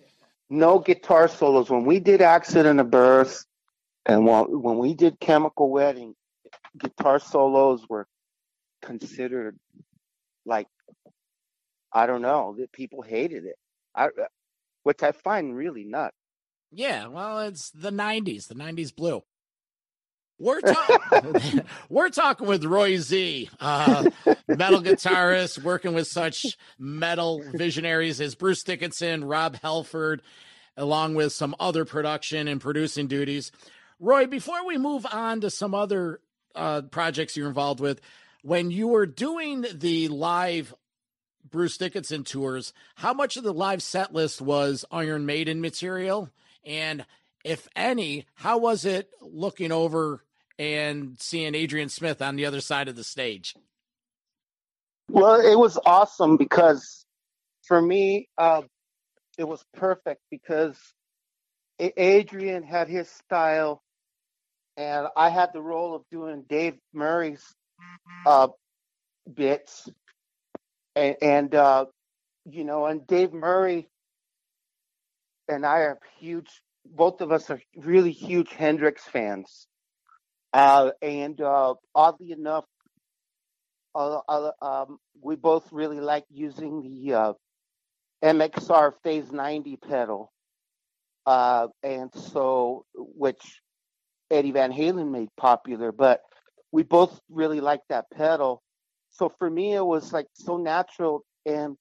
[0.50, 1.70] no guitar solos.
[1.70, 3.46] When we did Accident of Birth
[4.08, 6.16] and when, when we did Chemical Wedding,
[6.80, 8.08] guitar solos were
[8.82, 9.58] considered
[10.48, 10.68] like,
[11.94, 13.56] I don't know, that people hated it.
[13.96, 14.10] I,
[14.82, 16.16] which I find really nuts.
[16.72, 18.48] Yeah, well, it's the 90s.
[18.48, 19.22] The 90s blue.
[20.44, 21.62] We're talking.
[21.90, 24.10] we're talking with Roy Z, uh,
[24.46, 30.22] metal guitarist, working with such metal visionaries as Bruce Dickinson, Rob Halford,
[30.76, 33.54] along with some other production and producing duties.
[34.02, 36.20] Roy, before we move on to some other
[36.56, 38.02] uh, projects you're involved with,
[38.42, 40.74] when you were doing the live
[41.50, 46.30] Bruce Dickinson tours, how much of the live set list was Iron Maiden material?
[46.66, 47.06] And
[47.46, 50.22] if any, how was it looking over
[50.60, 53.56] and seeing Adrian Smith on the other side of the stage?
[55.10, 57.06] Well, it was awesome because
[57.64, 58.62] for me, uh,
[59.38, 60.78] it was perfect because
[61.80, 63.82] Adrian had his style,
[64.78, 67.44] and I had the role of doing Dave Murray's
[68.26, 68.50] uh,
[69.34, 69.90] bits,
[70.96, 71.86] and, and uh,
[72.50, 73.90] you know, and Dave Murray
[75.48, 76.50] and I are huge.
[76.86, 79.68] Both of us are really huge Hendrix fans,
[80.54, 82.66] uh, and uh, oddly enough,
[83.96, 84.20] uh,
[84.62, 87.34] um, we both really like using the uh,
[88.24, 90.32] MXR Phase 90 pedal,
[91.26, 93.62] uh, and so which
[94.32, 96.22] Eddie Van Halen made popular, but
[96.72, 98.62] we both really like that pedal.
[99.12, 101.78] So for me, it was like so natural, and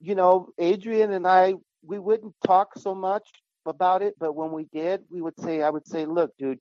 [0.00, 3.28] you know, Adrian and I, we wouldn't talk so much
[3.66, 6.58] about it, but when we did, we would say, I would say, look, dude,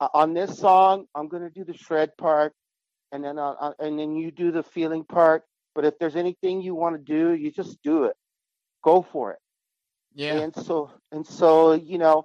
[0.00, 2.52] uh, on this song, I'm gonna do the shred part
[3.12, 5.44] and then uh, uh, and then you do the feeling part.
[5.74, 8.16] But if there's anything you want to do, you just do it.
[8.82, 9.38] Go for it.
[10.14, 10.38] Yeah.
[10.38, 12.24] And so and so you know,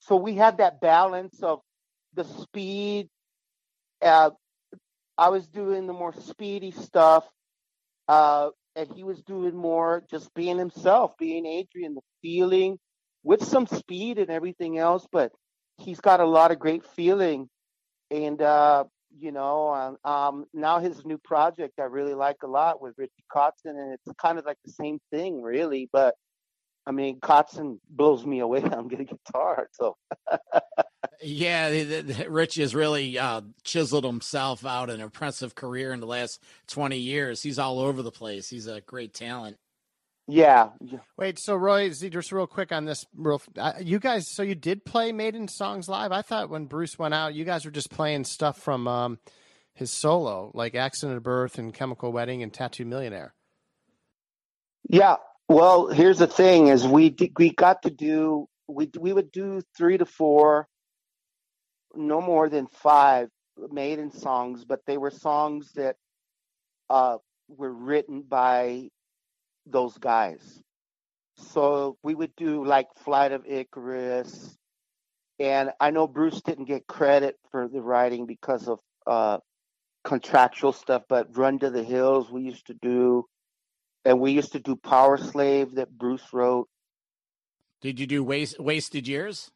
[0.00, 1.60] so we had that balance of
[2.14, 3.08] the speed.
[4.02, 4.30] Uh,
[5.16, 7.24] I was doing the more speedy stuff,
[8.08, 12.78] uh, and he was doing more just being himself, being Adrian, the feeling
[13.22, 15.06] with some speed and everything else.
[15.10, 15.32] But
[15.78, 17.48] he's got a lot of great feeling,
[18.10, 18.84] and uh,
[19.18, 23.24] you know, um, um, now his new project I really like a lot with Richie
[23.34, 25.88] Kotzen, and it's kind of like the same thing, really.
[25.92, 26.14] But
[26.86, 29.96] I mean, Kotzen blows me away on the guitar, so
[31.22, 36.06] Yeah, the- the- Rich has really uh, chiseled himself out an impressive career in the
[36.06, 37.42] last 20 years.
[37.42, 38.48] He's all over the place.
[38.50, 39.56] He's a great talent.
[40.26, 40.70] Yeah.
[41.18, 44.84] Wait, so Roy, just real quick on this, real, uh, you guys, so you did
[44.84, 46.12] play Maiden songs live?
[46.12, 49.18] I thought when Bruce went out, you guys were just playing stuff from um,
[49.74, 53.34] his solo, like Accident of Birth and Chemical Wedding and Tattoo Millionaire.
[54.88, 55.16] Yeah.
[55.48, 59.98] Well, here's the thing: is we we got to do we we would do three
[59.98, 60.68] to four,
[61.94, 63.28] no more than five
[63.70, 65.96] maiden songs, but they were songs that
[66.88, 68.88] uh, were written by
[69.66, 70.40] those guys.
[71.36, 74.56] So we would do like Flight of Icarus,
[75.38, 79.38] and I know Bruce didn't get credit for the writing because of uh,
[80.04, 83.26] contractual stuff, but Run to the Hills we used to do
[84.04, 86.68] and we used to do Power Slave that Bruce wrote.
[87.80, 89.50] Did you do waste, Wasted Years?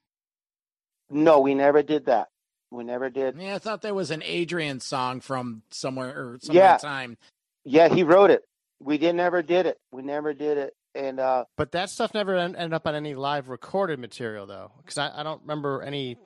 [1.11, 2.29] No, we never did that.
[2.71, 3.37] We never did.
[3.38, 6.77] Yeah, I thought there was an Adrian song from somewhere or some Yeah.
[6.77, 7.16] time.
[7.64, 8.42] Yeah, he wrote it.
[8.81, 9.79] We didn't ever did it.
[9.93, 10.75] We never did it.
[10.95, 14.73] And uh But that stuff never en- ended up on any live recorded material, though,
[14.79, 16.17] because I, I don't remember any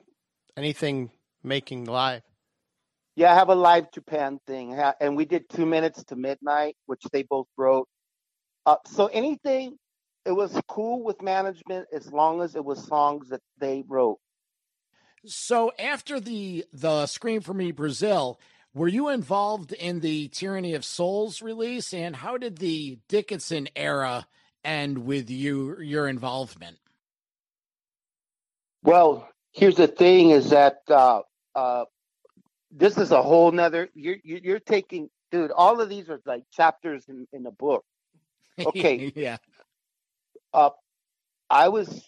[0.55, 1.11] anything
[1.43, 2.21] making live.
[3.15, 7.03] yeah, I have a live Japan thing, and we did two minutes to midnight, which
[7.11, 7.87] they both wrote.
[8.65, 9.77] Uh, so anything,
[10.25, 14.19] it was cool with management as long as it was songs that they wrote.
[15.25, 18.39] So after the the Scream for Me Brazil,
[18.73, 21.93] were you involved in the Tyranny of Souls release?
[21.93, 24.27] And how did the Dickinson era
[24.63, 26.77] end with you your involvement?
[28.81, 31.21] Well, here's the thing: is that uh,
[31.55, 31.85] uh,
[32.71, 33.89] this is a whole nother.
[33.93, 35.51] You're you're you're taking, dude.
[35.51, 37.85] All of these are like chapters in in the book.
[38.59, 39.11] Okay.
[39.15, 39.37] yeah.
[40.53, 40.71] Uh,
[41.49, 42.03] I was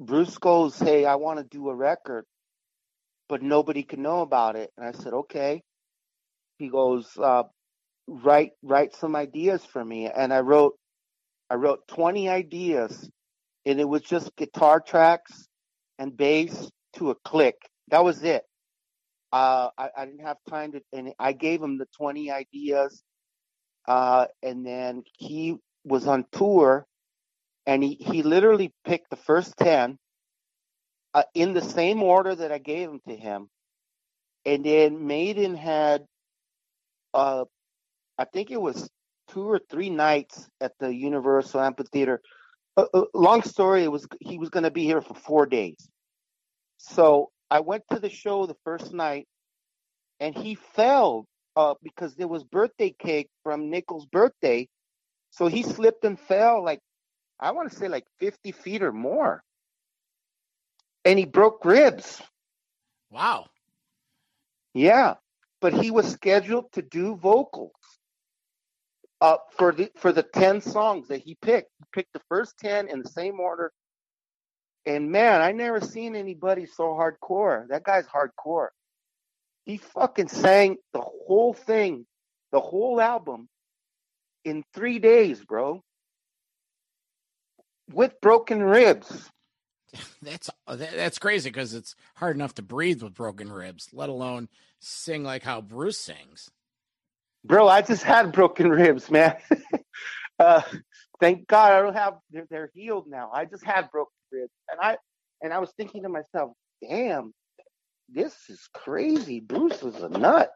[0.00, 2.24] Bruce goes, "Hey, I want to do a record,
[3.28, 5.62] but nobody can know about it." And I said, "Okay."
[6.58, 7.44] He goes, uh,
[8.06, 10.74] "Write write some ideas for me." And I wrote
[11.50, 13.08] I wrote 20 ideas,
[13.66, 15.48] and it was just guitar tracks
[15.98, 17.56] and bass to a click.
[17.88, 18.44] That was it.
[19.32, 23.02] Uh, I, I didn't have time to, and I gave him the 20 ideas.
[23.86, 26.86] Uh, and then he was on tour
[27.66, 29.98] and he, he literally picked the first 10
[31.14, 33.48] uh, in the same order that I gave them to him.
[34.46, 36.04] And then Maiden had,
[37.14, 37.44] uh,
[38.18, 38.90] I think it was
[39.28, 42.20] two or three nights at the Universal Amphitheater.
[42.76, 45.76] Uh, uh, long story, it was he was going to be here for four days.
[46.78, 49.26] So I went to the show the first night,
[50.20, 54.68] and he fell uh, because there was birthday cake from Nicko's birthday.
[55.30, 56.80] So he slipped and fell like
[57.40, 59.42] I want to say like 50 feet or more,
[61.04, 62.20] and he broke ribs.
[63.10, 63.46] Wow.
[64.74, 65.14] Yeah,
[65.64, 67.72] but he was scheduled to do vocals
[69.22, 71.70] uh, for the for the ten songs that he picked.
[71.78, 73.72] He picked the first ten in the same order.
[74.84, 77.66] And man, I never seen anybody so hardcore.
[77.68, 78.68] That guy's hardcore.
[79.64, 82.04] He fucking sang the whole thing,
[82.52, 83.48] the whole album,
[84.44, 85.82] in three days, bro.
[87.90, 89.30] With broken ribs.
[90.22, 94.48] That's that- that's crazy because it's hard enough to breathe with broken ribs, let alone
[94.80, 96.50] sing like how Bruce sings.
[97.44, 99.36] Bro, I just had broken ribs, man.
[100.38, 100.62] uh,
[101.20, 102.14] thank God I don't have.
[102.30, 103.30] They're, they're healed now.
[103.32, 104.96] I just had broken ribs, and I
[105.42, 106.52] and I was thinking to myself,
[106.88, 107.32] damn,
[108.08, 109.40] this is crazy.
[109.40, 110.50] Bruce was a nut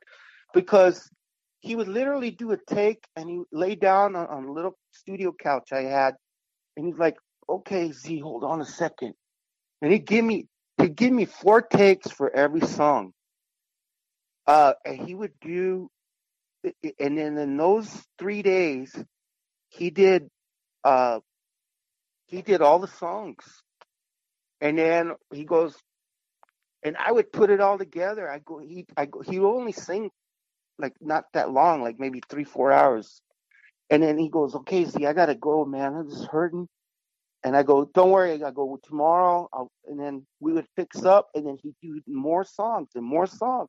[0.54, 1.08] because
[1.60, 5.32] he would literally do a take and he lay down on, on a little studio
[5.42, 6.14] couch I had,
[6.76, 7.16] and he's like,
[7.48, 9.14] "Okay, Z, hold on a second.
[9.82, 10.46] And he'd give me
[10.78, 13.12] he'd give me four takes for every song.
[14.46, 15.90] Uh, and he would do
[16.98, 18.94] and then in those three days,
[19.68, 20.28] he did
[20.84, 21.20] uh
[22.26, 23.44] he did all the songs.
[24.60, 25.76] And then he goes
[26.82, 28.30] and I would put it all together.
[28.30, 30.10] I go he I go he would only sing
[30.78, 33.20] like not that long, like maybe three, four hours.
[33.90, 35.94] And then he goes, Okay, Z, I gotta go, man.
[35.94, 36.68] I'm just hurting.
[37.44, 41.28] And I go, Don't worry, I go tomorrow I'll, and then we would fix up
[41.34, 43.68] and then he'd do more songs and more songs.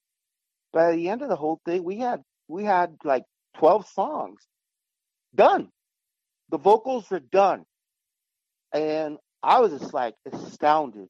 [0.74, 3.24] By the end of the whole thing, we had we had like
[3.58, 4.42] 12 songs
[5.36, 5.70] done.
[6.50, 7.64] The vocals were done.
[8.74, 11.08] And I was just like astounded.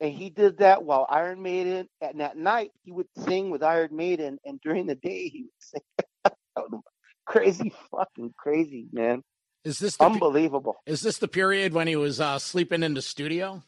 [0.00, 3.94] And he did that while Iron Maiden, and at night he would sing with Iron
[3.94, 6.32] Maiden, and during the day he would
[6.64, 6.82] sing.
[7.26, 9.22] crazy, fucking crazy, man.
[9.64, 10.76] Is this the, Unbelievable.
[10.86, 13.62] is this the period when he was uh, sleeping in the studio?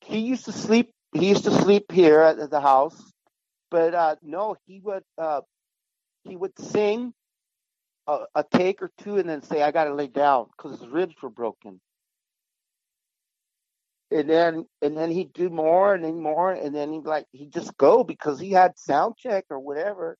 [0.00, 0.90] He used to sleep.
[1.12, 3.00] He used to sleep here at, the house,
[3.70, 5.42] but uh, no, he would uh,
[6.24, 7.14] he would sing
[8.08, 10.88] a, a take or two, and then say, "I got to lay down" because his
[10.88, 11.80] ribs were broken.
[14.10, 17.52] And then and then he'd do more and then more, and then he'd like he'd
[17.52, 20.16] just go because he had sound check or whatever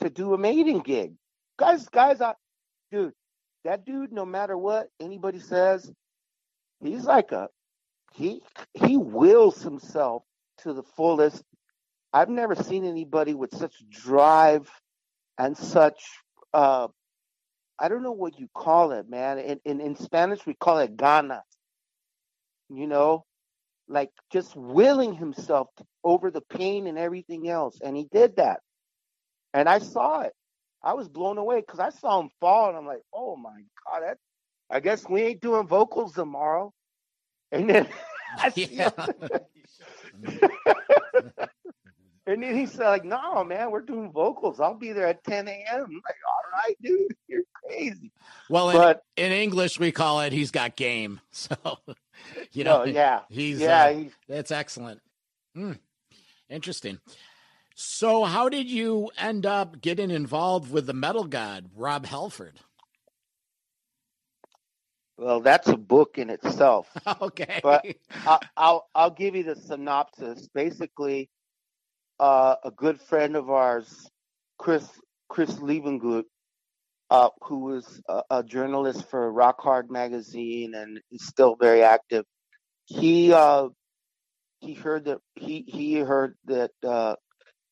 [0.00, 1.14] to do a Maiden gig.
[1.58, 2.34] Guys, guys, I,
[2.90, 3.12] dude,
[3.64, 5.90] that dude, no matter what anybody says,
[6.82, 7.48] he's like a
[8.12, 8.42] he
[8.74, 10.22] he wills himself
[10.58, 11.42] to the fullest.
[12.12, 14.68] I've never seen anybody with such drive
[15.38, 16.02] and such
[16.52, 16.88] uh
[17.78, 19.38] I don't know what you call it, man.
[19.38, 21.42] In in, in Spanish we call it ganas.
[22.68, 23.24] You know,
[23.88, 25.68] like just willing himself
[26.04, 28.60] over the pain and everything else, and he did that.
[29.54, 30.32] And I saw it.
[30.82, 34.02] I was blown away because I saw him fall, and I'm like, oh my god,
[34.02, 34.18] that.
[34.70, 36.72] I guess we ain't doing vocals tomorrow.
[37.50, 37.88] And then
[38.38, 38.90] I Yeah.
[42.26, 44.60] and then he said, like, no, man, we're doing vocals.
[44.60, 45.66] I'll be there at 10 a.m.
[45.72, 48.12] I'm like, all right, dude, you're crazy.
[48.48, 51.20] Well, in, But in English, we call it he's got game.
[51.32, 51.56] So,
[52.52, 55.00] you know, no, yeah, he's yeah, uh, he's, that's excellent.
[55.54, 55.72] Hmm.
[56.50, 56.98] Interesting.
[57.82, 62.60] So, how did you end up getting involved with the metal god, Rob Halford?
[65.16, 66.88] well, that's a book in itself.
[67.22, 67.60] okay.
[67.62, 67.86] But
[68.26, 70.46] I, I'll I'll give you the synopsis.
[70.54, 71.30] Basically,
[72.18, 74.10] uh, a good friend of ours,
[74.58, 74.86] Chris
[75.30, 76.24] Chris Liebengut,
[77.10, 82.26] uh, who was a, a journalist for Rock Hard magazine and is still very active.
[82.84, 83.68] He uh,
[84.60, 87.16] he heard that he he heard that uh,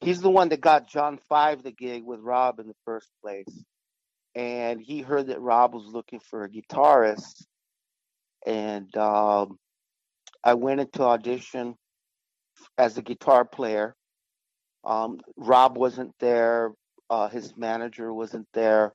[0.01, 3.65] he's the one that got John Five the gig with Rob in the first place,
[4.35, 7.45] and he heard that Rob was looking for a guitarist,
[8.47, 9.59] and um,
[10.43, 11.75] I went into audition
[12.77, 13.95] as a guitar player.
[14.85, 16.73] Um, Rob wasn't there.
[17.11, 18.93] Uh, his manager wasn't there,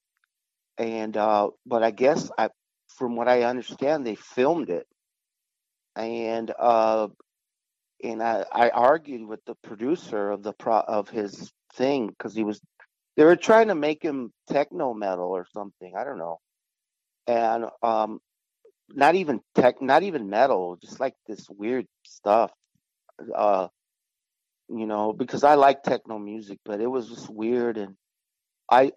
[0.78, 2.49] and uh, but I guess I,
[2.88, 4.88] from what I understand, they filmed it,
[5.95, 7.08] and uh,
[8.04, 12.43] and I, I argued with the producer of the pro of his thing because he
[12.43, 12.62] was
[13.16, 15.93] they were trying to make him techno metal or something.
[15.97, 16.39] I don't know,
[17.28, 18.20] and um,
[18.89, 22.51] not even tech, not even metal, just like this weird stuff.
[23.36, 23.68] Uh,
[24.70, 27.95] you know, because I like techno music, but it was just weird, and
[28.70, 28.91] I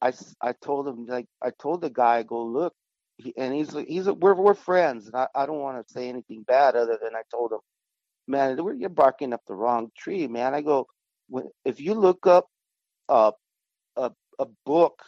[0.00, 2.74] I I told him like I told the guy, go look,
[3.16, 6.42] he, and he's he's we're we're friends, and I, I don't want to say anything
[6.42, 7.60] bad other than I told him,
[8.28, 10.54] man, you're barking up the wrong tree, man.
[10.54, 10.88] I go,
[11.64, 12.46] if you look up
[13.08, 13.32] a
[13.96, 15.02] a a book,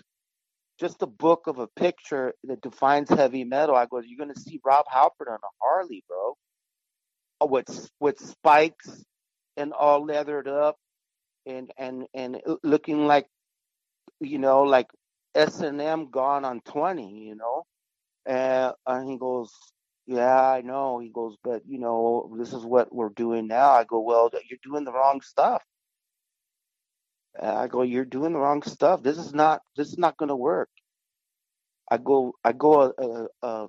[0.81, 4.61] just a book of a picture that defines heavy metal, I go, you're gonna see
[4.65, 6.37] Rob Halford on a Harley, bro,
[7.43, 9.05] uh, with with spikes
[9.57, 10.77] and all leathered up
[11.47, 13.27] and and and looking like
[14.21, 14.89] you know like
[15.35, 17.65] S and M gone on twenty, you know.
[18.27, 19.53] And he goes,
[20.07, 20.99] Yeah, I know.
[20.99, 23.71] He goes, But, you know, this is what we're doing now.
[23.71, 25.63] I go, Well, you're doing the wrong stuff.
[27.39, 29.03] And I go, You're doing the wrong stuff.
[29.03, 30.69] This is not, this is not going to work.
[31.91, 33.69] I go, I go, a, a, a,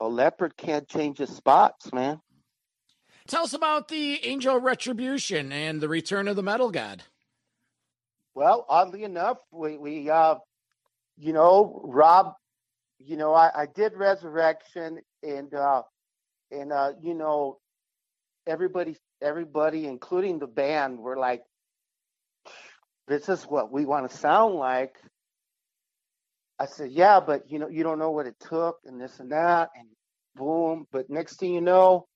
[0.00, 2.20] a leopard can't change his spots, man.
[3.28, 7.04] Tell us about the Angel Retribution and the Return of the Metal God.
[8.34, 10.36] Well, oddly enough, we, we, uh,
[11.18, 12.34] you know, Rob,
[13.04, 15.82] you know, I, I did Resurrection and, uh,
[16.50, 17.58] and, uh, you know,
[18.46, 21.42] everybody, everybody, including the band, were like,
[23.08, 24.96] this is what we want to sound like.
[26.58, 29.32] I said, yeah, but you know, you don't know what it took and this and
[29.32, 29.88] that and
[30.36, 30.86] boom.
[30.92, 32.06] But next thing you know,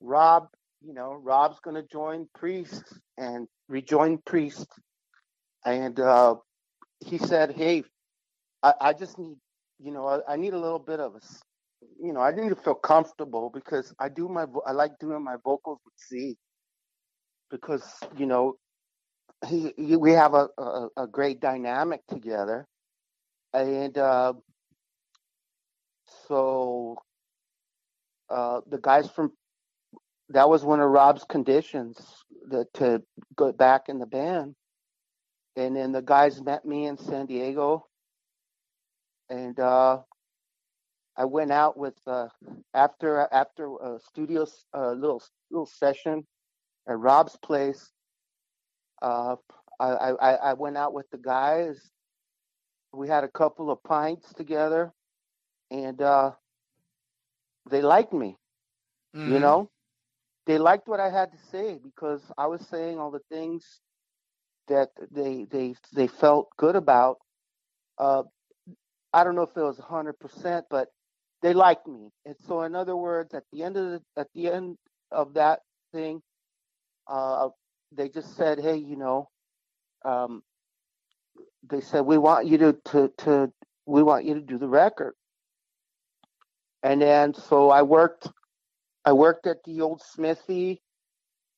[0.00, 0.48] Rob,
[0.80, 2.82] you know, Rob's to join Priest
[3.16, 4.66] and rejoin Priest.
[5.64, 6.36] And, uh,
[7.04, 7.84] he said, Hey,
[8.62, 9.36] I, I just need,
[9.82, 11.20] you know, I, I need a little bit of a,
[12.00, 15.36] you know, I need to feel comfortable because I do my, I like doing my
[15.44, 16.36] vocals with Z
[17.50, 17.84] because,
[18.16, 18.56] you know,
[19.46, 22.66] he, he we have a, a, a great dynamic together.
[23.54, 24.34] And, uh,
[26.28, 26.96] so,
[28.30, 29.32] uh, the guys from,
[30.30, 31.98] that was one of Rob's conditions
[32.50, 33.02] that to
[33.36, 34.54] go back in the band.
[35.56, 37.86] And then the guys met me in San Diego
[39.28, 40.02] and, uh,
[41.16, 42.28] I went out with uh,
[42.74, 46.26] after after a studio uh, little little session
[46.88, 47.92] at Rob's place.
[49.02, 49.36] Uh,
[49.80, 51.90] I, I I went out with the guys.
[52.92, 54.92] We had a couple of pints together,
[55.70, 56.32] and uh,
[57.70, 58.36] they liked me.
[59.24, 59.40] You Mhm.
[59.40, 59.70] know,
[60.46, 63.80] they liked what I had to say because I was saying all the things
[64.68, 67.18] that they they they felt good about.
[67.98, 68.24] Uh,
[69.12, 70.88] I don't know if it was hundred percent, but
[71.42, 72.10] they liked me.
[72.24, 74.76] And so, in other words, at the end of the at the end
[75.10, 75.60] of that
[75.92, 76.22] thing,
[77.08, 77.48] uh,
[77.92, 79.28] they just said, "Hey, you know,"
[80.04, 80.42] um,
[81.68, 83.52] they said, "We want you to to to
[83.86, 85.14] we want you to do the record."
[86.82, 88.28] And then, so I worked.
[89.04, 90.80] I worked at the old Smithy,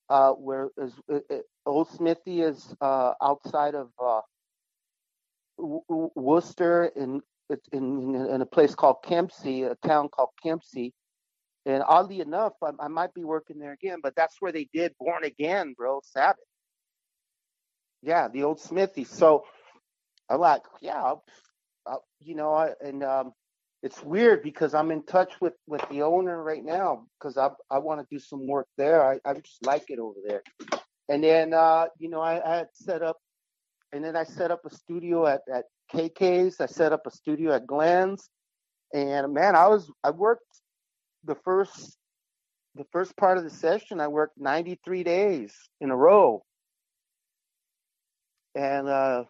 [0.08, 4.20] uh, where is uh, uh, old Smithy is uh, outside of uh,
[5.58, 7.22] Worcester in
[7.72, 10.92] in in a place called Kempsey, a town called Kempsey.
[11.66, 14.92] And oddly enough, I, I might be working there again, but that's where they did
[15.00, 16.44] Born Again, bro, Sabbath.
[18.02, 19.04] Yeah, the old Smithy.
[19.04, 19.44] So
[20.28, 21.24] I'm like, yeah, I'll,
[21.86, 23.32] I'll, you know, I, and um,
[23.82, 27.78] it's weird because I'm in touch with with the owner right now because I I
[27.78, 29.04] want to do some work there.
[29.04, 30.42] I I just like it over there.
[31.08, 33.18] And then uh, you know, I, I had set up,
[33.92, 36.60] and then I set up a studio at at KK's.
[36.60, 38.28] I set up a studio at Glenn's,
[38.92, 40.42] and man, I was I worked
[41.24, 41.96] the first
[42.74, 44.00] the first part of the session.
[44.00, 46.42] I worked 93 days in a row,
[48.54, 49.24] and uh,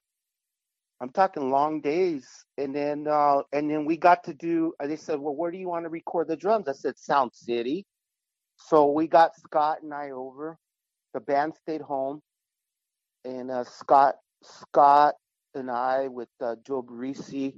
[1.01, 2.27] I'm talking long days.
[2.57, 4.73] And then uh, and then we got to do.
[4.83, 6.69] They said, well, where do you want to record the drums?
[6.69, 7.85] I said, Sound City.
[8.57, 10.57] So we got Scott and I over.
[11.13, 12.21] The band stayed home,
[13.25, 15.15] and uh, Scott Scott
[15.55, 17.57] and I with uh, Joe Barresi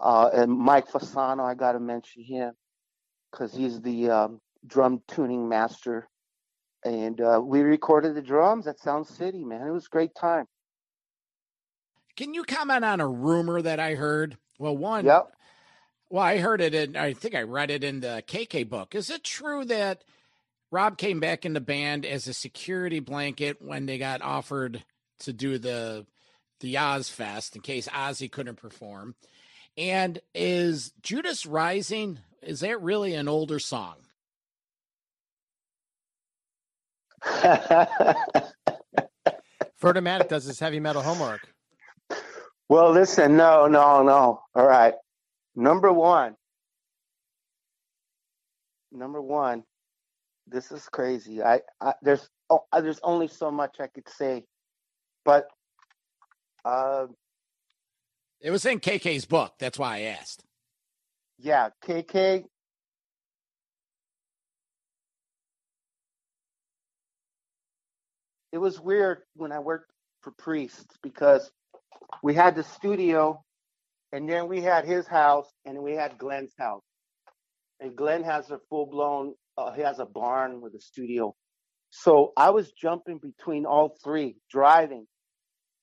[0.00, 1.44] uh, and Mike Fasano.
[1.44, 2.52] I got to mention him
[3.30, 6.08] because he's the um, drum tuning master.
[6.84, 9.66] And uh, we recorded the drums at Sound City, man.
[9.66, 10.46] It was a great time.
[12.16, 14.38] Can you comment on a rumor that I heard?
[14.58, 15.32] Well, one, Yep.
[16.08, 18.94] well, I heard it and I think I read it in the KK book.
[18.94, 20.02] Is it true that
[20.70, 24.82] Rob came back in the band as a security blanket when they got offered
[25.20, 26.06] to do the
[26.60, 29.14] the Ozzfest in case Ozzy couldn't perform?
[29.76, 33.96] And is Judas Rising, is that really an older song?
[39.82, 41.40] Ferdomatic does his heavy metal homework.
[42.68, 44.40] well, listen, no, no, no.
[44.54, 44.94] All right.
[45.54, 46.36] Number one.
[48.92, 49.64] Number one.
[50.46, 51.42] This is crazy.
[51.42, 54.44] I, I there's oh, there's only so much I could say,
[55.24, 55.48] but
[56.66, 57.06] uh,
[58.42, 59.54] It was in KK's book.
[59.60, 60.44] That's why I asked.
[61.38, 62.44] yeah, KK.
[68.52, 69.92] It was weird when I worked
[70.22, 71.50] for Priest because
[72.22, 73.42] we had the studio
[74.12, 76.82] and then we had his house and we had Glenn's house.
[77.80, 81.34] And Glenn has a full blown, uh, he has a barn with a studio.
[81.90, 85.06] So I was jumping between all three, driving.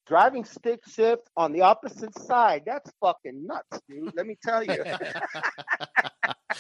[0.06, 2.64] Driving stick shift on the opposite side.
[2.66, 4.14] That's fucking nuts, dude.
[4.16, 4.84] Let me tell you.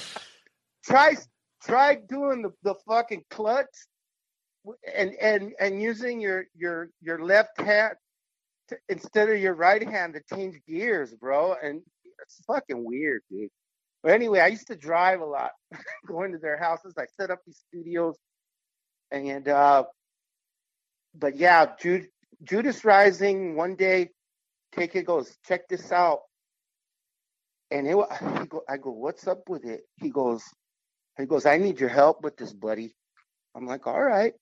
[0.85, 1.15] try
[1.63, 3.65] try doing the, the fucking clutch
[4.95, 7.95] and and and using your your your left hand
[8.69, 11.55] to, instead of your right hand to change gears, bro.
[11.61, 11.81] And
[12.21, 13.49] it's fucking weird, dude.
[14.01, 15.51] But anyway, I used to drive a lot,
[16.07, 16.93] going to their houses.
[16.97, 18.17] I set up these studios,
[19.11, 19.83] and uh,
[21.15, 22.07] but yeah, Jude,
[22.43, 23.55] Judas Rising.
[23.55, 24.09] One day,
[24.75, 26.21] KK goes, check this out,
[27.71, 27.95] and it,
[28.39, 29.81] he go, I go, what's up with it?
[29.97, 30.43] He goes,
[31.17, 32.93] he goes, I need your help with this, buddy.
[33.55, 34.33] I'm like, all right.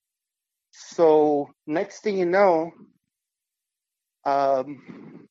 [0.71, 2.71] So next thing you know,
[4.25, 5.27] um,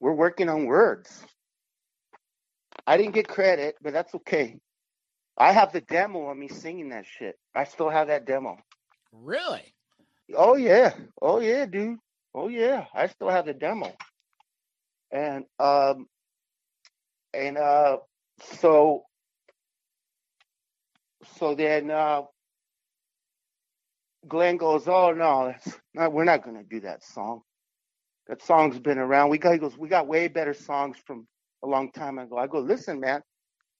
[0.00, 1.24] we're working on words.
[2.86, 4.58] I didn't get credit, but that's okay.
[5.38, 7.36] I have the demo of me singing that shit.
[7.54, 8.58] I still have that demo.
[9.12, 9.62] Really?
[10.36, 10.94] Oh yeah.
[11.20, 11.98] Oh yeah, dude.
[12.34, 12.86] Oh yeah.
[12.94, 13.92] I still have the demo.
[15.10, 16.06] And um
[17.34, 17.98] and uh
[18.56, 19.04] so
[21.38, 22.22] so then uh
[24.28, 27.42] Glenn goes, Oh no, that's not, we're not gonna do that song.
[28.28, 29.30] That song's been around.
[29.30, 31.26] We got he goes, we got way better songs from
[31.64, 32.38] a long time ago.
[32.38, 33.22] I go, listen, man,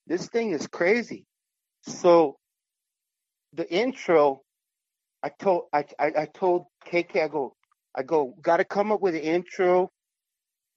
[0.06, 1.26] this thing is crazy.
[1.82, 2.36] So
[3.54, 4.42] the intro
[5.24, 7.54] I told I, I I told KK I go
[7.96, 9.90] I go got to come up with an intro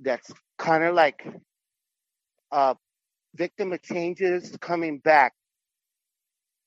[0.02, 1.28] that's kind of like
[2.52, 2.76] uh
[3.36, 5.34] victim of changes coming back.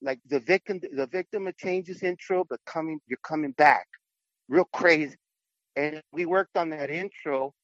[0.02, 3.86] Like the victim the victim of changes intro but coming you're coming back.
[4.48, 5.16] Real crazy.
[5.76, 7.54] And we worked on that intro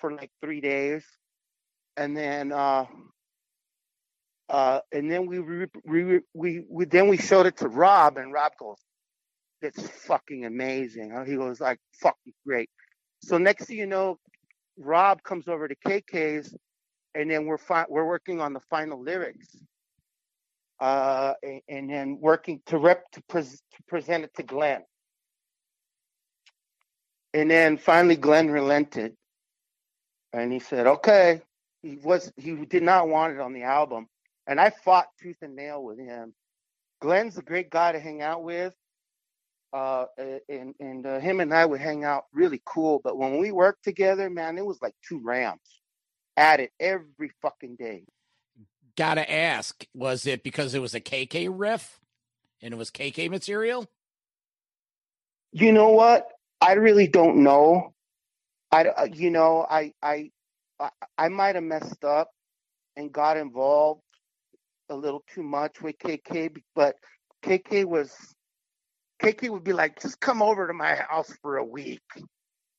[0.00, 1.04] for like 3 days.
[1.96, 2.86] And then uh
[4.50, 6.20] uh and then we re, we
[6.70, 8.78] we then we showed it to Rob and Rob goes
[9.62, 11.12] it's fucking amazing.
[11.12, 12.70] Uh, He goes like fucking great.
[13.22, 14.18] So next thing you know,
[14.78, 16.54] Rob comes over to KK's,
[17.14, 19.48] and then we're fi- we're working on the final lyrics,
[20.80, 24.82] uh, and, and then working to rep to, pres- to present it to Glenn,
[27.34, 29.14] and then finally Glenn relented,
[30.32, 31.42] and he said, "Okay."
[31.82, 34.08] He was he did not want it on the album,
[34.46, 36.34] and I fought tooth and nail with him.
[37.00, 38.74] Glenn's a great guy to hang out with
[39.72, 40.06] uh,
[40.48, 43.00] and and uh, him and I would hang out really cool.
[43.02, 45.60] But when we worked together, man, it was like two rams
[46.36, 48.04] at it every fucking day.
[48.96, 52.00] Gotta ask, was it because it was a KK riff
[52.60, 53.86] and it was KK material?
[55.52, 56.26] You know what?
[56.60, 57.94] I really don't know.
[58.72, 60.30] I uh, you know I I
[60.78, 62.30] I, I might have messed up
[62.96, 64.02] and got involved
[64.88, 66.96] a little too much with KK, but
[67.44, 68.12] KK was
[69.22, 72.02] KK would be like, just come over to my house for a week.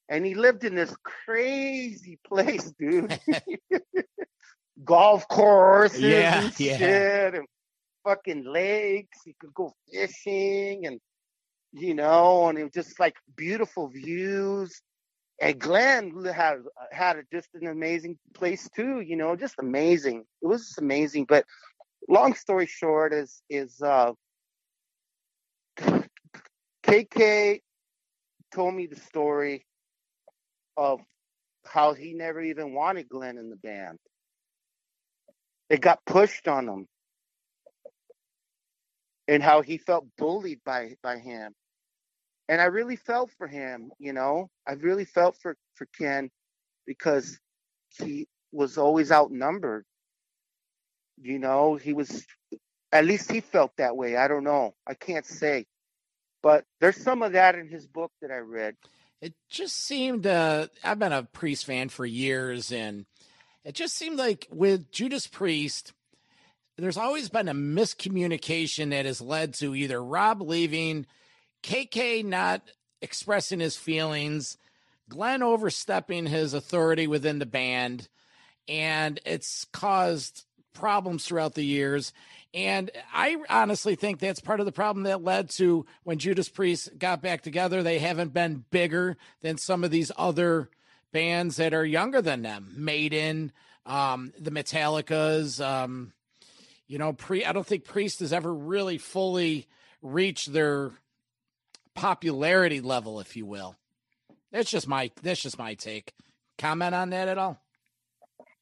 [0.09, 3.19] And he lived in this crazy place, dude.
[4.83, 6.77] Golf courses Yeah, and yeah.
[6.77, 7.47] shit and
[8.03, 9.19] fucking lakes.
[9.25, 10.99] You could go fishing and
[11.73, 14.81] you know, and it was just like beautiful views.
[15.41, 16.57] And Glenn had
[16.91, 20.25] had a, just an amazing place too, you know, just amazing.
[20.41, 21.25] It was just amazing.
[21.25, 21.45] But
[22.09, 24.11] long story short is is uh
[26.91, 27.61] KK
[28.53, 29.65] told me the story
[30.75, 30.99] of
[31.65, 33.97] how he never even wanted Glenn in the band.
[35.69, 36.87] It got pushed on him.
[39.29, 41.53] And how he felt bullied by by him.
[42.49, 44.49] And I really felt for him, you know.
[44.67, 46.29] I really felt for for Ken
[46.85, 47.39] because
[47.97, 49.85] he was always outnumbered.
[51.21, 52.25] You know, he was
[52.91, 54.17] at least he felt that way.
[54.17, 54.73] I don't know.
[54.85, 55.65] I can't say.
[56.43, 58.75] But there's some of that in his book that I read.
[59.21, 63.05] It just seemed uh I've been a Priest fan for years and
[63.63, 65.93] it just seemed like with Judas Priest
[66.77, 71.05] there's always been a miscommunication that has led to either Rob leaving
[71.63, 72.61] KK not
[73.01, 74.57] expressing his feelings,
[75.09, 78.07] Glenn overstepping his authority within the band,
[78.67, 82.13] and it's caused problems throughout the years.
[82.53, 86.97] And I honestly think that's part of the problem that led to when Judas Priest
[86.97, 87.81] got back together.
[87.81, 90.69] They haven't been bigger than some of these other
[91.13, 92.73] bands that are younger than them.
[92.75, 93.51] Maiden,
[93.85, 96.13] um, the Metallicas, um,
[96.87, 99.67] you know, pre I don't think Priest has ever really fully
[100.01, 100.91] reached their
[101.95, 103.75] popularity level, if you will.
[104.51, 106.13] That's just my that's just my take.
[106.57, 107.61] Comment on that at all?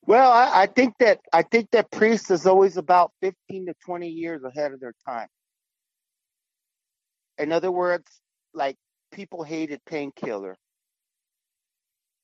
[0.10, 4.10] Well, I, I think that I think that Priest is always about fifteen to twenty
[4.10, 5.30] years ahead of their time.
[7.39, 8.05] In other words,
[8.53, 8.78] like
[9.14, 10.57] people hated Painkiller,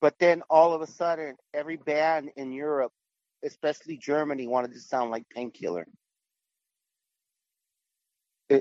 [0.02, 2.94] but then all of a sudden, every band in Europe,
[3.46, 5.88] especially Germany, wanted to sound like Painkiller.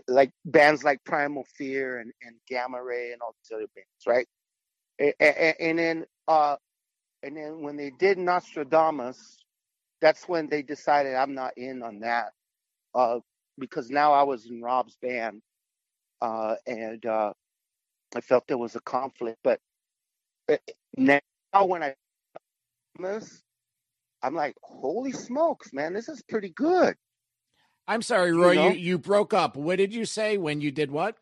[0.08, 4.26] Like bands like Primal Fear and, and Gamma Ray and all these other bands, right?
[5.00, 6.56] A- a- a- And then uh,
[7.24, 9.38] and then when they did Nostradamus,
[10.00, 12.32] that's when they decided I'm not in on that.
[12.94, 13.20] Uh,
[13.58, 15.40] because now I was in Rob's band.
[16.20, 17.32] Uh, and uh,
[18.14, 19.38] I felt there was a conflict.
[19.42, 19.60] But
[20.50, 20.56] uh,
[20.96, 21.20] now
[21.64, 21.94] when I
[23.00, 23.42] this,
[24.22, 26.94] I'm like, holy smokes, man, this is pretty good.
[27.86, 28.70] I'm sorry, Roy, you, know?
[28.70, 29.56] you broke up.
[29.56, 31.16] What did you say when you did what?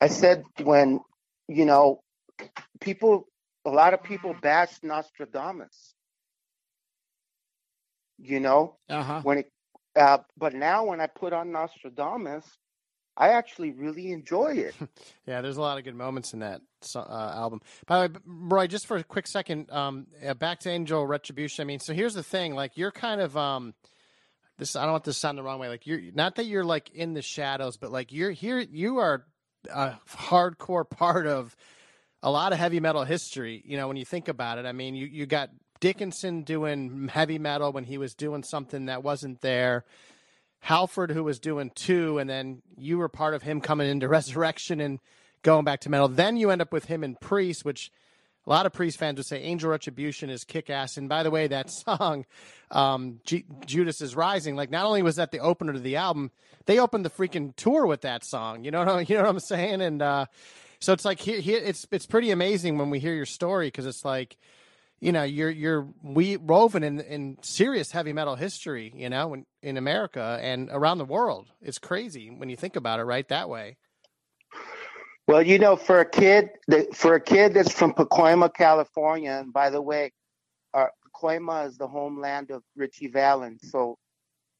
[0.00, 1.00] I said when,
[1.48, 2.00] you know,
[2.80, 3.26] people,
[3.64, 5.94] a lot of people bash Nostradamus.
[8.18, 9.20] You know, Uh-huh.
[9.22, 9.52] when it
[9.94, 12.46] uh, but now when I put on Nostradamus,
[13.16, 14.74] I actually really enjoy it.
[15.26, 16.62] Yeah, there's a lot of good moments in that
[16.96, 17.00] uh,
[17.34, 17.60] album.
[17.86, 21.62] By the way, Roy, just for a quick second, um, uh, back to Angel Retribution.
[21.62, 23.74] I mean, so here's the thing: like, you're kind of um,
[24.58, 24.74] this.
[24.76, 25.68] I don't want this to sound the wrong way.
[25.68, 28.58] Like, you're not that you're like in the shadows, but like you're here.
[28.58, 29.24] You are
[29.72, 31.54] a hardcore part of
[32.22, 33.62] a lot of heavy metal history.
[33.66, 35.50] You know, when you think about it, I mean, you you got
[35.80, 39.84] Dickinson doing heavy metal when he was doing something that wasn't there.
[40.60, 44.80] Halford, who was doing two, and then you were part of him coming into Resurrection
[44.80, 45.00] and
[45.42, 46.06] going back to metal.
[46.06, 47.90] Then you end up with him in Priest, which
[48.46, 50.96] a lot of Priest fans would say Angel Retribution is kick ass.
[50.96, 52.26] And by the way, that song,
[52.70, 56.30] um, G- Judas is Rising, like not only was that the opener to the album,
[56.66, 58.64] they opened the freaking tour with that song.
[58.64, 59.80] You know what I, you know what I'm saying?
[59.80, 60.26] And uh,
[60.82, 64.36] so it's like it's it's pretty amazing when we hear your story because it's like
[65.00, 69.46] you know you're you're we woven in in serious heavy metal history you know in,
[69.62, 73.48] in america and around the world it's crazy when you think about it right that
[73.48, 73.76] way
[75.28, 76.50] Well, you know, for a kid,
[76.94, 80.12] for a kid that's from Pacoima, California, and by the way,
[80.74, 83.60] uh, Pacoima is the homeland of Ritchie Valens.
[83.70, 83.98] So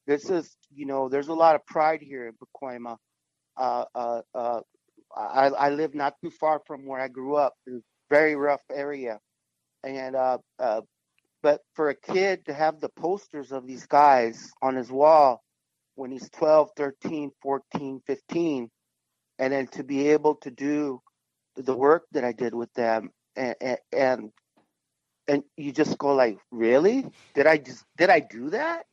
[0.06, 2.96] this is, you know, there's a lot of pride here in Pacoima.
[3.56, 4.60] Uh, uh, uh,
[5.16, 7.54] I, I live not too far from where I grew up.
[8.10, 9.18] Very rough area,
[9.84, 10.82] and uh, uh,
[11.42, 15.42] but for a kid to have the posters of these guys on his wall
[15.94, 18.70] when he's 12, 13, 14, 15
[19.38, 21.00] and then to be able to do
[21.56, 23.56] the work that I did with them and
[23.92, 24.30] and
[25.28, 28.84] and you just go like really did I just did I do that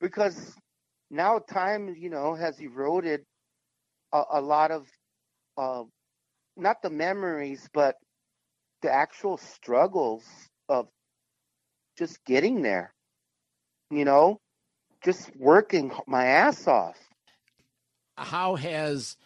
[0.00, 0.54] because
[1.10, 3.22] now time you know has eroded
[4.12, 4.86] a, a lot of
[5.58, 5.84] uh,
[6.56, 7.96] not the memories but
[8.82, 10.24] the actual struggles
[10.68, 10.88] of
[11.98, 12.92] just getting there
[13.90, 14.38] you know
[15.04, 16.98] just working my ass off
[18.16, 19.16] How has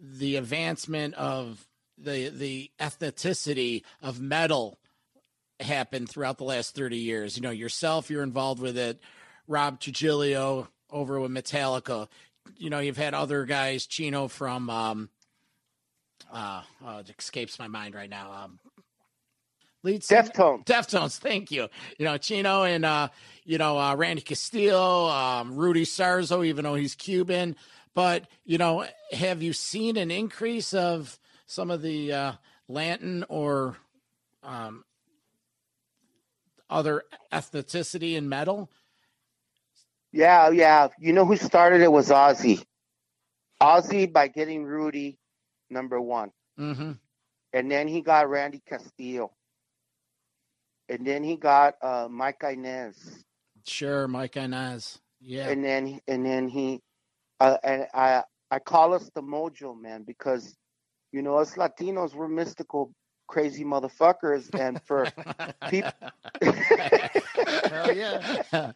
[0.00, 1.66] the advancement of
[1.98, 4.78] the the ethnicity of metal
[5.60, 7.36] happened throughout the last 30 years?
[7.36, 9.00] You know, yourself, you're involved with it.
[9.48, 12.08] Rob Trujillo over with Metallica.
[12.56, 15.10] You know, you've had other guys, Chino from um
[16.32, 18.32] uh oh, it escapes my mind right now.
[18.32, 18.58] Um
[19.82, 21.68] lead singer- Deftones Deftones, thank you.
[21.98, 23.08] You know, Chino and uh,
[23.44, 27.56] you know, uh, Randy Castillo, um, Rudy Sarzo, even though he's Cuban.
[27.94, 32.32] But, you know, have you seen an increase of some of the uh
[32.68, 33.76] Latin or
[34.42, 34.84] um
[36.70, 37.02] other
[37.32, 38.70] ethnicity in metal?
[40.12, 40.88] Yeah, yeah.
[40.98, 42.64] You know who started it was Ozzy.
[43.62, 45.18] Ozzy by getting Rudy
[45.74, 46.30] number one.
[46.58, 46.92] Mm-hmm.
[47.52, 49.32] And then he got Randy Castillo.
[50.88, 53.24] And then he got uh, Mike Inez.
[53.66, 54.98] Sure, Mike Inez.
[55.20, 55.48] Yeah.
[55.48, 56.80] And then and then he
[57.40, 60.54] uh, and I I call us the mojo man because
[61.12, 62.92] you know us Latinos we're mystical
[63.26, 65.06] crazy motherfuckers and for
[65.70, 65.90] people
[67.70, 68.72] hell yeah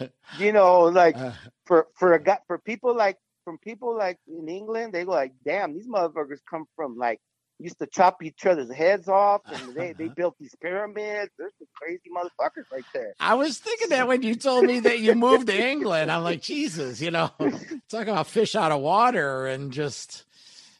[0.38, 1.32] you know like Uh,
[1.64, 5.32] for for a guy for people like from people like in England, they go like,
[5.44, 7.20] "Damn, these motherfuckers come from like
[7.58, 11.30] used to chop each other's heads off, and they they built these pyramids.
[11.38, 15.00] There's some crazy motherfuckers right there." I was thinking that when you told me that
[15.00, 17.30] you moved to England, I'm like, Jesus, you know,
[17.88, 20.24] talk about fish out of water and just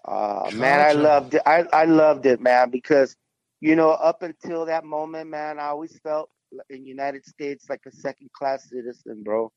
[0.04, 1.42] Uh, man, I loved it.
[1.46, 3.16] I, I loved it, man, because
[3.60, 6.28] you know, up until that moment, man, I always felt
[6.68, 9.50] in United States like a second class citizen, bro.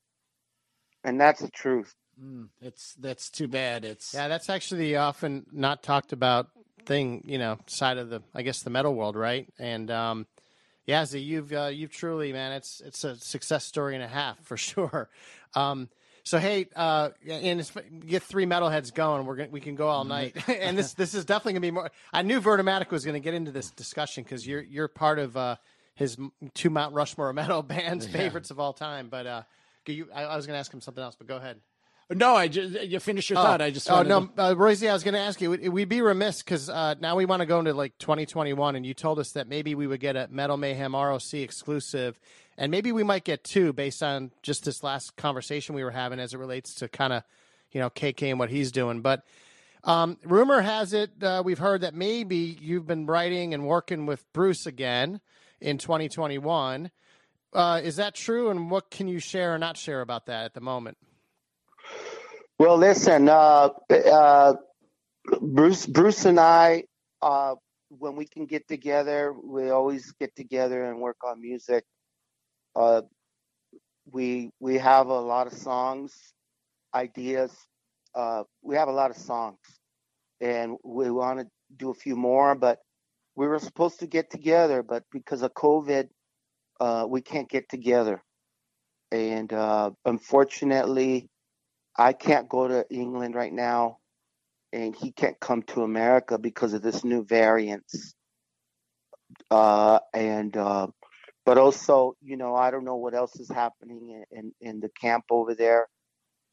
[1.03, 1.93] And that's the truth.
[2.21, 3.85] Mm, it's that's too bad.
[3.85, 6.49] It's Yeah, that's actually the often not talked about
[6.85, 9.47] thing, you know, side of the, I guess, the metal world, right?
[9.59, 10.27] And um,
[10.85, 14.39] yeah, Z, you've uh, you've truly, man, it's it's a success story and a half
[14.43, 15.09] for sure.
[15.55, 15.89] Um,
[16.23, 17.71] so hey, uh, and it's,
[18.05, 19.25] get three metalheads going.
[19.25, 21.91] We're gonna, we can go all night, and this this is definitely gonna be more.
[22.11, 25.57] I knew Vertimatic was gonna get into this discussion because you're you're part of uh,
[25.93, 26.17] his
[26.53, 29.07] two Mount Rushmore metal bands favorites of all time.
[29.09, 29.41] But uh,
[29.85, 31.59] you, I, I was gonna ask him something else, but go ahead.
[32.09, 32.35] No.
[32.35, 33.61] I just you finish your thought.
[33.61, 35.51] I just oh no, to- uh, Roy Z, I was going to ask you.
[35.51, 38.85] We'd, we'd be remiss because uh, now we want to go into like 2021, and
[38.85, 42.19] you told us that maybe we would get a Metal Mayhem ROC exclusive,
[42.57, 46.19] and maybe we might get two based on just this last conversation we were having
[46.19, 47.23] as it relates to kind of
[47.71, 49.01] you know KK and what he's doing.
[49.01, 49.23] But
[49.83, 54.31] um, rumor has it uh, we've heard that maybe you've been writing and working with
[54.33, 55.21] Bruce again
[55.59, 56.91] in 2021.
[57.53, 58.49] Uh, is that true?
[58.49, 60.97] And what can you share or not share about that at the moment?
[62.57, 64.53] Well, listen, uh, uh,
[65.41, 66.85] Bruce, Bruce and I,
[67.21, 67.55] uh,
[67.89, 71.83] when we can get together, we always get together and work on music.
[72.75, 73.01] Uh,
[74.11, 76.13] we we have a lot of songs,
[76.93, 77.51] ideas.
[78.15, 79.59] Uh, we have a lot of songs,
[80.41, 81.47] and we want to
[81.77, 82.55] do a few more.
[82.55, 82.79] But
[83.35, 86.07] we were supposed to get together, but because of COVID,
[86.79, 88.21] uh, we can't get together.
[89.11, 91.29] And uh, unfortunately,
[91.97, 93.99] I can't go to England right now,
[94.73, 98.13] and he can't come to America because of this new variants.
[99.49, 100.87] Uh, and uh,
[101.45, 104.89] but also, you know, I don't know what else is happening in in, in the
[104.89, 105.87] camp over there.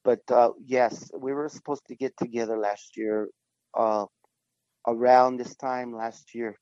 [0.05, 3.29] But uh, yes, we were supposed to get together last year,
[3.77, 4.07] uh,
[4.87, 6.59] around this time last year.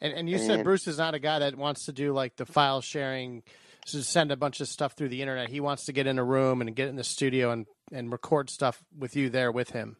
[0.00, 2.46] And, and you said Bruce is not a guy that wants to do like the
[2.46, 3.42] file sharing,
[3.86, 5.48] to send a bunch of stuff through the internet.
[5.48, 8.50] He wants to get in a room and get in the studio and, and record
[8.50, 9.96] stuff with you there with him.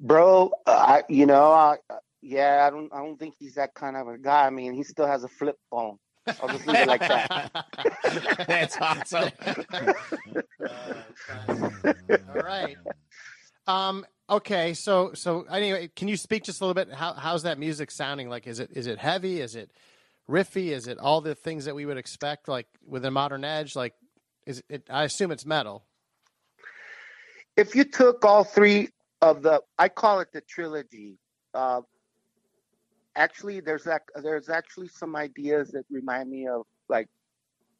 [0.00, 1.78] Bro, I you know, I
[2.22, 4.46] yeah, I don't I don't think he's that kind of a guy.
[4.46, 5.98] I mean, he still has a flip phone.
[6.42, 7.50] I'll just leave it like that.
[8.46, 9.30] That's awesome.
[12.28, 12.76] All right.
[13.66, 14.06] Um.
[14.30, 14.74] Okay.
[14.74, 16.92] So so anyway, can you speak just a little bit?
[16.94, 18.28] How how's that music sounding?
[18.28, 19.40] Like, is it is it heavy?
[19.40, 19.72] Is it
[20.28, 20.68] riffy?
[20.68, 22.46] Is it all the things that we would expect?
[22.48, 23.74] Like with a modern edge?
[23.74, 23.94] Like,
[24.46, 24.84] is it?
[24.90, 25.84] I assume it's metal.
[27.58, 28.88] If you took all three
[29.20, 31.18] of the I call it the trilogy.
[31.52, 31.80] Uh,
[33.16, 33.86] actually, there's
[34.22, 37.08] there's actually some ideas that remind me of like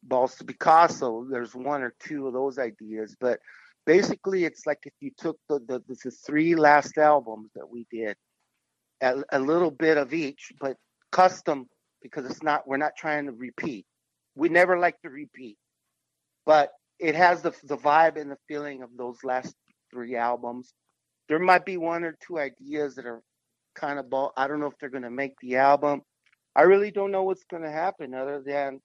[0.03, 1.25] Balls to Picasso.
[1.31, 3.39] There's one or two of those ideas, but
[3.85, 7.87] basically, it's like if you took the the, the, the three last albums that we
[7.89, 8.17] did,
[9.01, 10.75] a, a little bit of each, but
[11.13, 11.67] custom
[12.01, 13.85] because it's not we're not trying to repeat.
[14.35, 15.57] We never like to repeat,
[16.45, 19.55] but it has the the vibe and the feeling of those last
[19.91, 20.73] three albums.
[21.27, 23.21] There might be one or two ideas that are
[23.75, 24.33] kind of ball.
[24.35, 26.01] I don't know if they're going to make the album.
[26.55, 28.81] I really don't know what's going to happen other than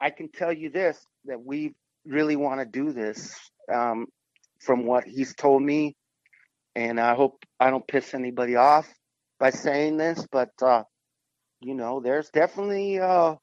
[0.00, 1.74] I can tell you this that we
[2.06, 3.38] really want to do this
[3.72, 4.06] um,
[4.60, 5.96] from what he's told me.
[6.74, 8.92] And I hope I don't piss anybody off
[9.38, 10.82] by saying this, but uh,
[11.60, 13.36] you know, there's definitely uh,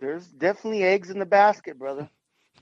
[0.00, 2.08] there's definitely eggs in the basket, brother.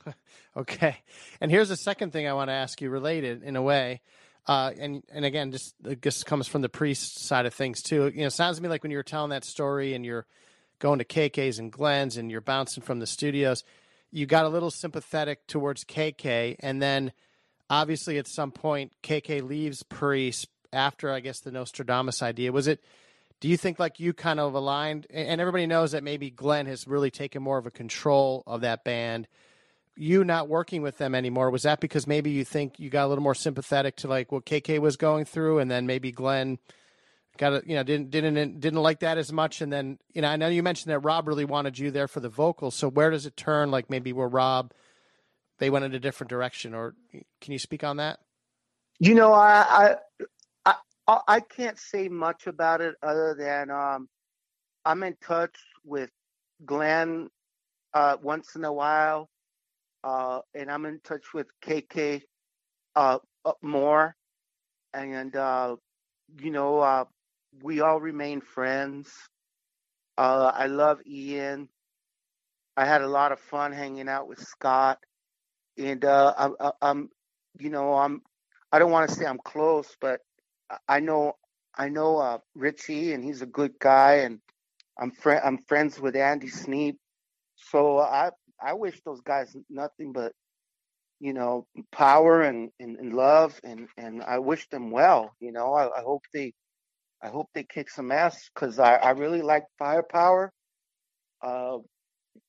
[0.56, 0.96] Okay.
[1.38, 4.00] And here's the second thing I want to ask you related in a way.
[4.46, 8.10] Uh, and and again, just this comes from the priest side of things too.
[8.14, 10.24] You know, sounds to me like when you were telling that story and you're
[10.78, 13.64] going to KK's and Glenn's and you're bouncing from the studios,
[14.10, 17.12] you got a little sympathetic towards KK, and then
[17.68, 22.52] obviously at some point KK leaves Priest after I guess the Nostradamus idea.
[22.52, 22.82] Was it?
[23.40, 25.06] Do you think like you kind of aligned?
[25.10, 28.82] And everybody knows that maybe Glenn has really taken more of a control of that
[28.84, 29.28] band
[29.96, 33.08] you not working with them anymore was that because maybe you think you got a
[33.08, 36.58] little more sympathetic to like what KK was going through and then maybe Glenn
[37.38, 40.28] got a, you know didn't didn't didn't like that as much and then you know
[40.28, 43.10] I know you mentioned that Rob really wanted you there for the vocals so where
[43.10, 44.72] does it turn like maybe where Rob
[45.58, 46.94] they went in a different direction or
[47.40, 48.20] can you speak on that?
[48.98, 49.96] You know, I
[50.64, 50.74] I
[51.06, 54.08] I, I can't say much about it other than um,
[54.84, 56.10] I'm in touch with
[56.64, 57.28] Glenn
[57.94, 59.28] uh, once in a while,
[60.06, 62.22] uh, and I'm in touch with KK
[62.96, 63.18] uh,
[63.62, 64.16] more,
[64.94, 65.76] and uh,
[66.40, 67.04] you know, uh,
[67.62, 69.10] we all remain friends.
[70.18, 71.68] Uh, I love Ian.
[72.76, 74.98] I had a lot of fun hanging out with Scott,
[75.78, 77.10] and uh, I, I, I'm,
[77.58, 78.22] you know, I'm.
[78.72, 80.20] I don't want to say I'm close, but
[80.70, 81.34] I- know,
[81.76, 84.40] I know uh, Richie, and he's a good guy, and
[85.00, 86.98] I'm friend, I'm friends with Andy Sneap.
[87.56, 88.30] So I,
[88.64, 90.32] I wish those guys nothing but,
[91.20, 95.34] you know, power and, and, and love, and, and I wish them well.
[95.40, 96.52] You know, I, I hope they,
[97.22, 100.52] I hope they kick some ass because I, I really like Firepower.
[101.42, 101.78] Uh,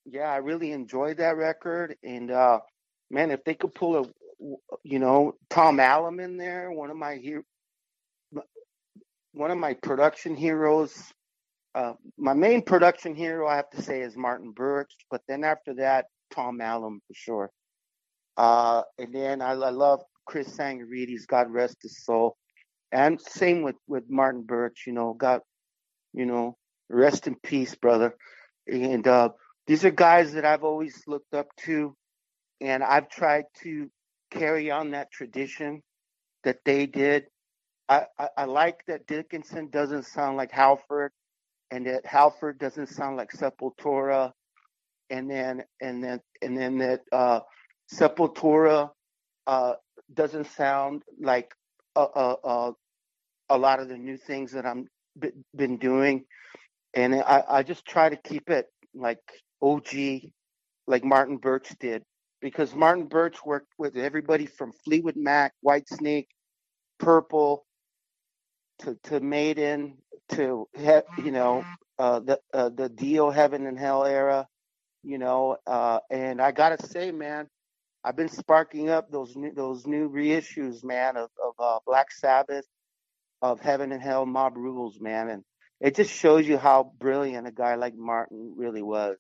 [0.06, 2.60] yeah, I really enjoyed that record, and uh,
[3.10, 4.06] man, if they could pull a,
[4.84, 7.44] you know, Tom Allom in there, one of my hero,
[9.34, 10.94] one of my production heroes.
[11.76, 15.76] Uh, my main production hero, I have to say, is Martin Birch, but then after
[15.76, 17.52] that, Tom Allom for sure.
[18.36, 22.36] Uh, and then I, I love Chris Tsangarides, God rest his soul,
[22.92, 24.84] and same with with Martin Birch.
[24.88, 25.42] You know, God,
[26.14, 26.58] you know,
[26.90, 28.16] rest in peace, brother.
[28.68, 29.30] And uh,
[29.66, 31.96] these are guys that I've always looked up to,
[32.62, 33.90] and I've tried to
[34.32, 35.82] carry on that tradition
[36.44, 37.26] that they did.
[37.90, 41.12] I, I, I like that Dickinson doesn't sound like Halford,
[41.72, 44.32] and that Halford doesn't sound like Sepultura,
[45.12, 47.42] and then and then and then that uh,
[47.94, 48.92] Sepultura
[49.48, 49.74] uh,
[50.14, 51.52] doesn't sound like
[51.96, 52.74] a, a, a,
[53.50, 54.88] a lot of the new things that I'm
[55.20, 56.26] b- been doing,
[56.96, 59.20] and I, I just try to keep it like
[59.62, 59.96] OG,
[60.88, 62.04] like Martin Birch did,
[62.42, 66.28] because Martin Birch worked with everybody from Fleetwood Mac, Whitesnake,
[67.00, 67.66] Purple,
[68.80, 69.98] to to Maiden,
[70.30, 71.64] to have you know
[72.00, 74.48] uh, the uh, the Dio Heaven and Hell era,
[75.04, 77.48] you know, uh, and I gotta say, man,
[78.04, 82.66] I've been sparking up those new those new reissues, man, of of uh, Black Sabbath,
[83.42, 85.44] of Heaven and Hell, Mob Rules, man, and
[85.80, 89.18] it just shows you how brilliant a guy like Martin really was.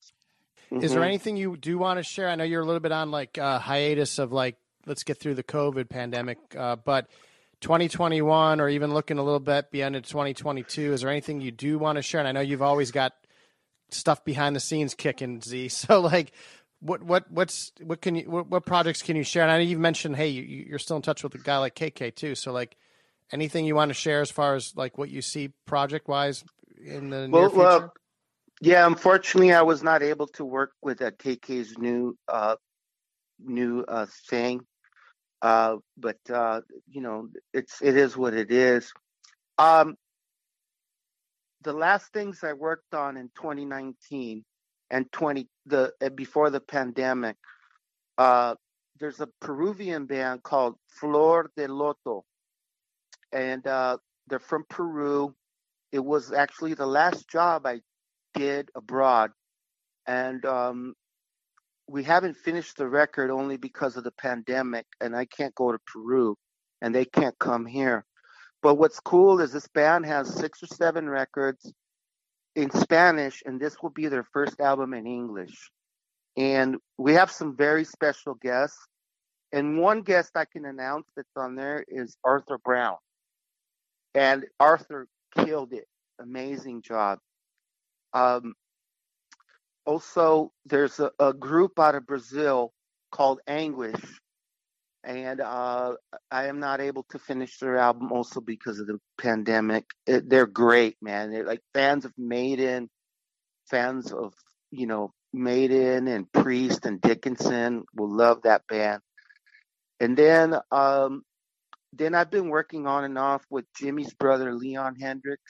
[0.71, 1.05] Is there Mhm.
[1.05, 2.27] anything you do want to share?
[2.27, 5.35] I know you're a little bit on like uh, hiatus of like let's get through
[5.35, 7.07] the COVID pandemic, uh, but
[7.61, 11.79] 2021 or even looking a little bit beyond into 2022, is there anything you do
[11.79, 12.19] want to share?
[12.19, 13.13] And I know you've always got
[13.89, 15.69] stuff behind the scenes kicking Z.
[15.69, 16.31] So like,
[16.79, 19.43] what what what's what can you what, what projects can you share?
[19.43, 21.75] And I know you've mentioned hey you, you're still in touch with a guy like
[21.75, 22.35] KK too.
[22.35, 22.77] So like,
[23.31, 26.43] anything you want to share as far as like what you see project wise
[26.83, 27.57] in the near future?
[27.57, 27.93] well,
[28.61, 28.85] yeah.
[28.85, 32.55] Unfortunately, I was not able to work with uh, KK's new uh,
[33.39, 34.61] new uh, thing.
[35.41, 38.91] Uh, but uh, you know, it's it is what it is.
[39.57, 39.95] Um,
[41.61, 44.43] the last things I worked on in 2019
[44.89, 47.35] and 20 the before the pandemic,
[48.17, 48.55] uh,
[48.99, 52.23] there's a Peruvian band called Flor de Loto,
[53.31, 55.35] and uh, they're from Peru.
[55.91, 57.81] It was actually the last job I
[58.33, 59.31] did abroad,
[60.05, 60.95] and um,
[61.87, 65.79] we haven't finished the record only because of the pandemic, and I can't go to
[65.87, 66.35] Peru,
[66.81, 68.05] and they can't come here.
[68.61, 71.71] But what's cool is this band has six or seven records
[72.55, 75.69] in Spanish, and this will be their first album in English.
[76.35, 78.77] And we have some very special guests.
[79.53, 82.97] And one guest I can announce that's on there is Arthur Brown.
[84.13, 85.85] And Arthur killed it.
[86.19, 87.19] Amazing job.
[88.13, 88.55] Um,
[89.87, 92.73] also, there's a, a group out of Brazil
[93.11, 93.99] called Anguish.
[95.03, 95.93] And uh,
[96.29, 99.85] I am not able to finish their album also because of the pandemic.
[100.05, 101.31] It, they're great, man.
[101.31, 102.89] They're like fans of Maiden,
[103.71, 104.33] fans of,
[104.69, 109.01] you know, Maiden and Priest and Dickinson will love that band.
[109.99, 111.23] And then um,
[111.93, 115.41] then I've been working on and off with Jimmy's brother Leon Hendrix,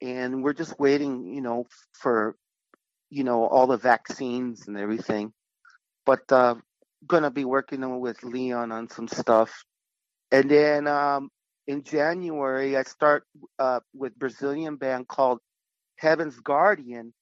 [0.00, 2.36] and we're just waiting, you know, for
[3.10, 5.32] you know all the vaccines and everything.
[6.04, 6.56] But uh,
[7.06, 9.64] gonna be working with Leon on some stuff,
[10.30, 11.30] and then um,
[11.66, 13.24] in January I start
[13.58, 15.40] uh, with Brazilian band called
[15.96, 17.12] Heaven's Guardian,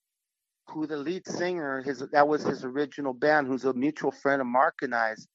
[0.68, 4.46] who the lead singer his that was his original band, who's a mutual friend of
[4.46, 5.26] Mark and I's,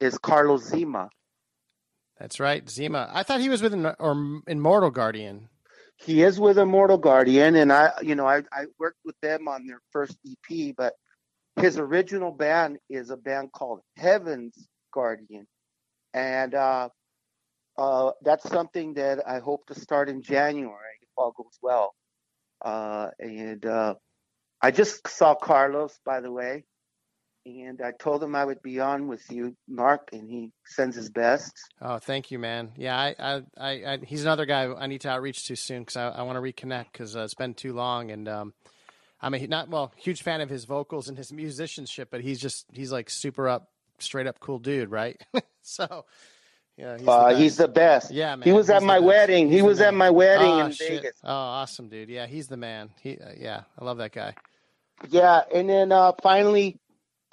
[0.00, 1.08] is Carlos Zema.
[2.18, 3.10] That's right, Zema.
[3.12, 5.48] I thought he was with an, or Immortal Guardian.
[6.04, 9.66] He is with Immortal Guardian, and I, you know, I, I worked with them on
[9.66, 10.94] their first EP, but
[11.56, 15.46] his original band is a band called Heaven's Guardian,
[16.12, 16.88] and uh,
[17.78, 21.94] uh, that's something that I hope to start in January if all goes well.
[22.64, 23.94] Uh, and uh,
[24.62, 26.64] I just saw Carlos, by the way.
[27.46, 31.10] And I told him I would be on with you, Mark, and he sends his
[31.10, 31.52] best.
[31.80, 32.72] Oh, thank you, man.
[32.76, 35.96] Yeah, I, I, I, I he's another guy I need to outreach to soon because
[35.96, 38.54] I, I want to reconnect because uh, it's been too long, and um,
[39.20, 42.66] I'm a not well huge fan of his vocals and his musicianship, but he's just
[42.72, 43.68] he's like super up,
[43.98, 45.20] straight up cool dude, right?
[45.62, 46.06] so,
[46.78, 48.10] yeah, he's, uh, the he's the best.
[48.10, 49.04] Yeah, man, He was he's at my best.
[49.04, 49.46] wedding.
[49.48, 51.02] He's he was at my wedding oh, in shit.
[51.02, 51.16] Vegas.
[51.22, 52.08] Oh, awesome, dude.
[52.08, 52.90] Yeah, he's the man.
[53.02, 54.34] He, uh, yeah, I love that guy.
[55.10, 56.78] Yeah, and then uh, finally,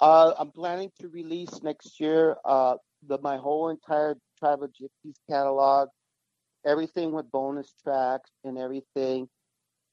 [0.02, 2.74] uh, I'm planning to release next year uh,
[3.06, 5.88] the my whole entire Tribe of Gypsies catalog,
[6.66, 9.28] everything with bonus tracks and everything.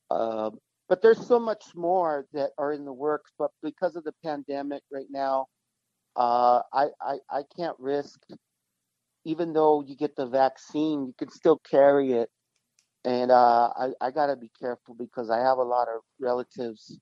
[0.09, 0.57] Um,
[0.89, 3.31] but there's so much more that are in the works.
[3.37, 5.45] But because of the pandemic right now,
[6.15, 8.19] uh, I, I I can't risk.
[9.25, 12.29] Even though you get the vaccine, you can still carry it,
[13.05, 16.99] and uh, I I gotta be careful because I have a lot of relatives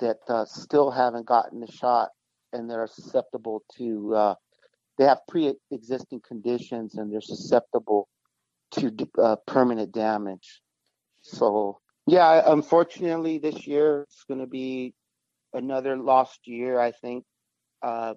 [0.00, 2.10] that uh, still haven't gotten the shot
[2.56, 4.34] and they're susceptible to uh,
[4.98, 8.08] they have pre-existing conditions and they're susceptible
[8.72, 10.60] to uh, permanent damage.
[11.22, 14.94] So yeah unfortunately this year it's going to be
[15.52, 17.24] another lost year i think.
[17.82, 18.14] Uh,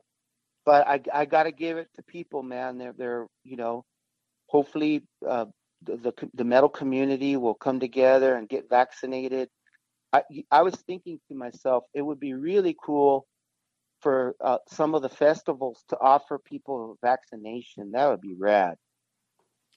[0.65, 2.77] but i, I got to give it to people man.
[2.77, 3.85] They're, they're you know
[4.47, 5.45] hopefully uh,
[5.83, 9.49] the, the the metal community will come together and get vaccinated.
[10.11, 13.27] I, I was thinking to myself, it would be really cool
[14.01, 17.91] for uh, some of the festivals to offer people vaccination.
[17.91, 18.75] That would be rad.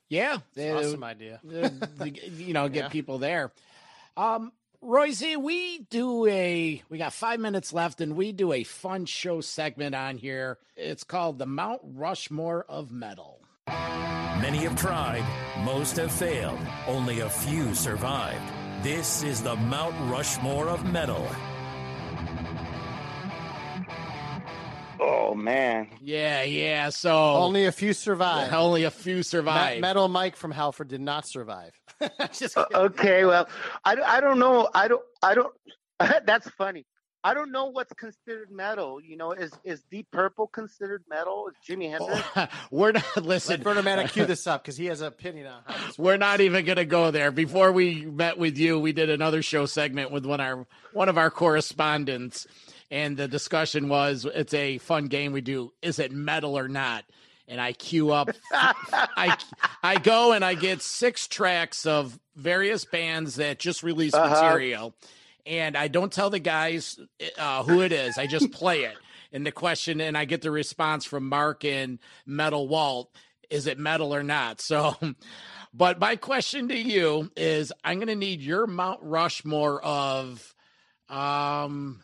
[0.09, 1.41] Yeah, It's awesome idea.
[1.43, 2.89] you know, get Yeah.
[2.89, 3.53] people there.
[4.17, 4.53] Um,
[4.83, 9.07] Roy Z, we do a we got five minutes left, and we do a fun
[9.07, 10.59] show segment on here.
[10.77, 13.41] It's called the Mount Rushmore of Metal.
[13.69, 15.25] Many have tried,
[15.65, 16.59] most have failed,
[16.89, 18.43] only a few survived.
[18.83, 21.25] This is the Mount Rushmore of metal.
[25.05, 26.91] Oh man, Yeah, yeah.
[26.91, 28.53] So Only a few survived.
[28.53, 29.81] only a few Me- survived.
[29.81, 31.73] Metal Mike from Halford did not survive.
[32.33, 33.25] Just Uh, okay.
[33.25, 33.49] Well,
[33.85, 34.69] I, don't- I don't know.
[34.75, 35.53] I don't I don't.
[36.27, 36.87] that's funny.
[37.25, 39.01] I don't know what's considered metal.
[39.01, 41.49] You know, is is Deep Purple considered metal?
[41.49, 42.53] Is Jimi Hendrix?
[42.73, 43.61] We're not Let listen.
[43.63, 46.65] Vernomatic cue this up because he has an opinion on how this We're not even
[46.65, 47.31] going to go there.
[47.31, 51.09] Before we met with you, we did another show segment with one of our one
[51.09, 52.47] of our correspondents,
[52.93, 55.73] and the discussion was it's a fun game we do.
[55.83, 57.05] Is it metal or not?
[57.49, 58.31] And I queue up.
[58.53, 59.37] I
[59.83, 64.29] I go and I get six tracks of various bands that just released Uh-huh.
[64.43, 64.95] material,
[65.45, 66.99] and I don't tell the guys
[67.39, 68.17] uh, who it is.
[68.19, 68.97] I just play it.
[69.33, 73.11] And the question, and I get the response from Mark and Metal Walt:
[73.51, 74.61] Is it metal or not?
[74.61, 74.97] So.
[75.75, 80.55] But my question to you is I'm going to need your Mount Rushmore of
[81.09, 82.03] um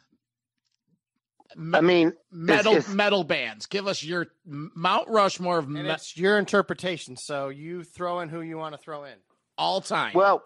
[1.75, 3.67] I mean, metal it's- metal bands.
[3.67, 8.29] Give us your Mount Rushmore of And me- it's your interpretation, so you throw in
[8.29, 9.17] who you want to throw in.
[9.57, 10.13] all time.
[10.15, 10.45] Well,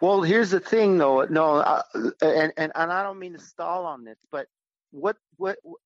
[0.00, 1.24] well, here's the thing, though.
[1.24, 1.82] No, uh,
[2.22, 4.46] and, and and I don't mean to stall on this, but
[4.90, 5.78] what what, what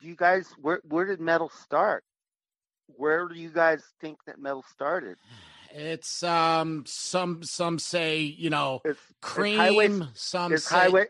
[0.00, 0.46] do you guys?
[0.60, 2.04] Where where did metal start?
[2.96, 5.16] Where do you guys think that metal started?
[5.70, 11.06] it's um some some say, you know, Is, cream, is highway some is say highway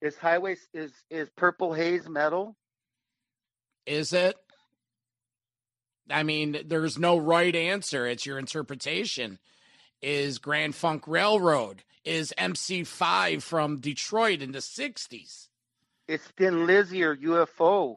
[0.00, 2.56] is highway is is purple haze metal?
[3.86, 4.36] is it?
[6.10, 8.06] I mean, there's no right answer.
[8.06, 9.38] It's your interpretation.
[10.02, 11.84] Is Grand Funk Railroad?
[12.04, 15.48] Is MC5 from Detroit in the 60s?
[16.08, 17.96] It's Thin Lizzy or UFO.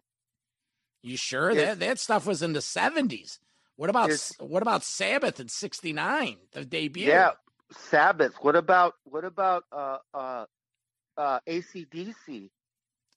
[1.02, 3.40] You sure Is- that that stuff was in the seventies?
[3.76, 7.08] What about what about Sabbath in '69, the debut?
[7.08, 7.32] Yeah,
[7.72, 8.36] Sabbath.
[8.42, 10.46] What about what about uh uh
[11.18, 12.50] uh ACDC?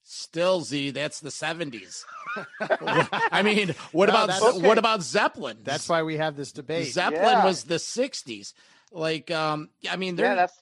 [0.08, 0.90] still Z.
[0.90, 2.04] That's the seventies.
[2.60, 5.58] I mean, what No, about that's- Ze- what about Zeppelin?
[5.64, 6.92] That's why we have this debate.
[6.92, 7.44] Zeppelin Yeah.
[7.44, 8.52] was the '60s.
[8.92, 10.60] Like, um, I mean, Yeah, they're that's.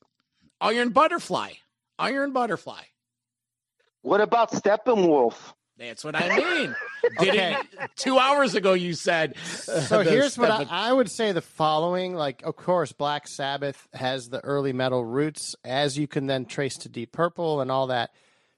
[0.61, 1.51] Iron Butterfly,
[1.99, 2.83] Iron Butterfly.
[4.03, 5.35] What about Steppenwolf?
[5.79, 6.75] That's what I mean.
[7.21, 7.53] Okay.
[7.55, 9.35] it, two hours ago you said.
[9.37, 12.93] uh, so the here's what Steppen- I, I would say the following like of course
[12.93, 17.61] black sabbath has the early metal roots as you can then trace to deep purple
[17.61, 18.11] and all that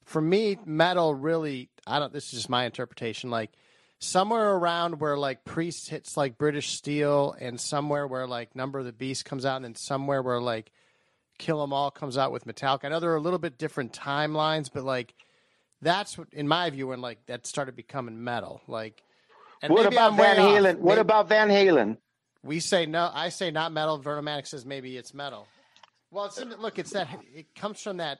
[0.04, 3.50] for me metal really i don't this is just my interpretation like
[3.98, 8.84] somewhere around where like priest hits like british steel and somewhere where like number of
[8.84, 10.70] the beast comes out and then somewhere where like
[11.38, 13.92] kill 'em all comes out with metallica i know there are a little bit different
[13.92, 15.14] timelines but like
[15.82, 19.02] that's what in my view when like that started becoming metal like
[19.62, 20.50] and What about I'm way Van off.
[20.52, 20.78] Halen?
[20.78, 21.96] What Maybe- about Van Halen?
[22.42, 23.10] we say no.
[23.12, 23.98] I say not metal.
[23.98, 25.48] Vernomatic says maybe it's metal.
[26.10, 26.78] Well, it's look.
[26.78, 27.08] It's that.
[27.34, 28.18] It comes from that.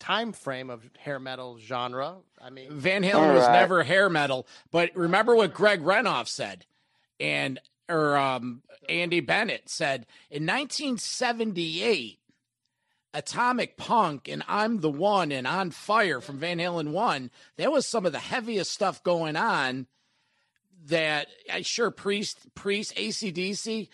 [0.00, 2.16] time frame of hair metal genre.
[2.40, 6.64] I mean, Van Halen All was never hair metal, but remember what Greg Renoff said,
[7.20, 12.18] and or um, Andy Bennett said in 1978,
[13.14, 17.30] Atomic Punk and I'm the One and On Fire from Van Halen One.
[17.56, 19.86] That was some of the heaviest stuff going on.
[20.86, 23.88] That I sure Priest, Priest, ACDC.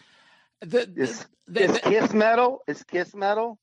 [0.61, 2.61] The, Is, the- is the- Kiss metal?
[2.69, 3.59] Is Kiss metal?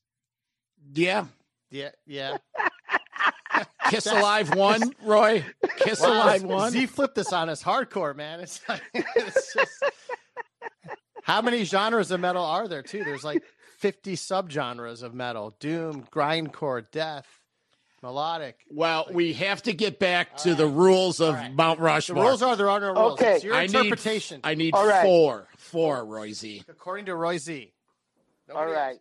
[0.94, 1.26] yeah,
[1.70, 2.38] yeah, yeah.
[3.90, 5.46] Kiss Alive One, Roy.
[5.78, 6.72] Kiss Wow, Alive One.
[6.72, 8.40] Z flipped this on us hardcore, man.
[8.40, 9.84] It's, like, it's just
[11.24, 13.04] how many genres of metal are there too?
[13.04, 13.44] There's like
[13.82, 17.28] 50 subgenres of metal: doom, grindcore, death,
[18.04, 18.60] melodic.
[18.70, 21.52] Well, we have to get back to the rules of right.
[21.54, 22.24] Mount The Rushmore.
[22.26, 23.14] rules are there are no rules.
[23.14, 23.36] Okay.
[23.36, 24.38] It's your I interpretation.
[24.44, 25.04] Need, I need All right.
[25.04, 25.48] four.
[25.58, 26.64] Four, Roy Z.
[26.70, 27.74] according to Roy Z.
[28.54, 29.00] All Nobody right.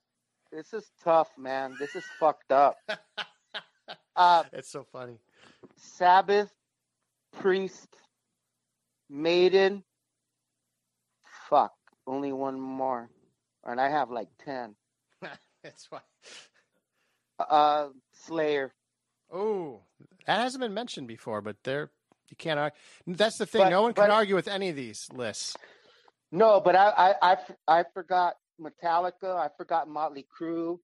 [0.51, 1.77] This is tough, man.
[1.79, 2.77] This is fucked up.
[4.17, 4.43] Uh.
[4.53, 5.19] It's so funny.
[5.77, 6.53] Sabbath,
[7.33, 7.89] Priest,
[9.09, 9.83] Maiden.
[11.49, 11.73] Fuck.
[12.07, 13.09] Only one more.
[13.65, 14.75] And I have like 10.
[15.63, 16.01] That's why.
[17.39, 17.89] Uh,
[18.27, 18.73] Slayer.
[19.33, 19.81] Oh,
[20.27, 21.91] that hasn't been mentioned before, but there
[22.29, 22.79] you can't argue.
[23.07, 23.63] That's the thing.
[23.63, 25.57] But- no one can argue with any of these lists.
[26.33, 29.35] No, but I, I, I forgot Metallica.
[29.37, 30.79] I forgot Motley Crue.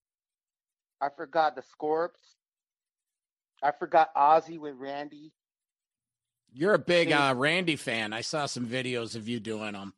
[1.00, 2.34] I forgot the Scorps.
[3.62, 5.32] I forgot Ozzy with Randy.
[6.52, 8.12] You're a big uh, Randy fan.
[8.12, 9.92] I saw some videos of you doing them.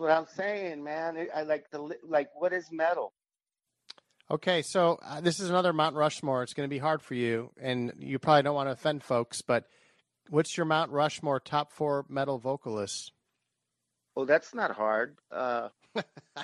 [0.00, 1.16] That's what I'm saying, man.
[1.18, 2.30] I- I like the like.
[2.34, 3.12] What is metal?
[4.30, 6.42] Okay, so uh, this is another Mount Rushmore.
[6.42, 9.42] It's going to be hard for you, and you probably don't want to offend folks,
[9.42, 9.66] but
[10.30, 13.10] what's your Mount Rushmore top four metal vocalists?
[14.16, 15.18] Oh, that's not hard.
[15.30, 16.42] Uh, uh,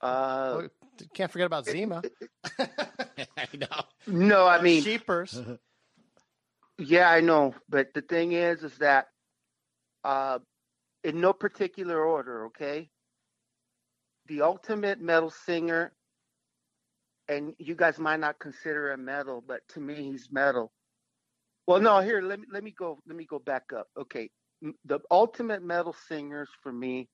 [0.00, 0.68] Oh,
[1.14, 2.04] can't forget about Zema.
[2.58, 3.84] I know.
[4.08, 5.58] no, I mean, Scheepers.
[6.78, 9.08] Yeah, I know, but the thing is, is that
[10.02, 10.38] uh,
[11.04, 12.88] in no particular order, okay?
[14.26, 15.92] The ultimate metal singer,
[17.28, 20.72] and you guys might not consider him metal, but to me, he's metal.
[21.66, 22.98] Well, no, here, let me let me go.
[23.06, 23.88] Let me go back up.
[23.98, 24.30] Okay,
[24.84, 27.08] the ultimate metal singers for me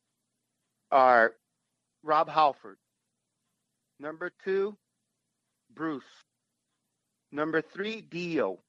[0.90, 1.34] are
[2.02, 2.76] Rob Halford.
[3.98, 4.76] Number two,
[5.74, 6.04] Bruce.
[7.32, 8.60] Number three, Dio.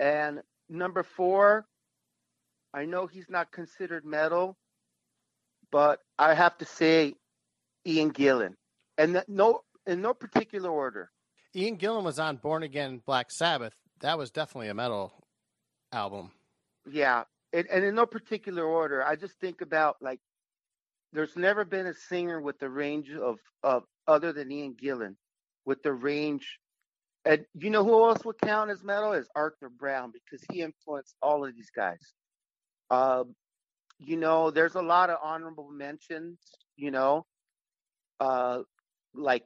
[0.00, 1.66] And number four,
[2.72, 4.56] I know he's not considered metal,
[5.72, 7.14] but I have to say
[7.86, 8.54] Ian Gillan.
[8.98, 11.10] And that, no in no particular order.
[11.54, 13.74] Ian Gillan was on Born Again Black Sabbath.
[14.00, 15.12] That was definitely a metal
[15.92, 16.30] album.
[16.88, 17.24] Yeah.
[17.52, 19.04] And, and in no particular order.
[19.04, 20.20] I just think about like
[21.12, 25.16] there's never been a singer with the range of, of other than Ian Gillan
[25.64, 26.58] with the range
[27.24, 31.14] and you know who else would count as metal is Arthur Brown because he influenced
[31.20, 32.14] all of these guys.
[32.90, 33.34] Um,
[33.98, 36.38] you know, there's a lot of honorable mentions.
[36.76, 37.26] You know,
[38.18, 38.60] uh,
[39.14, 39.44] like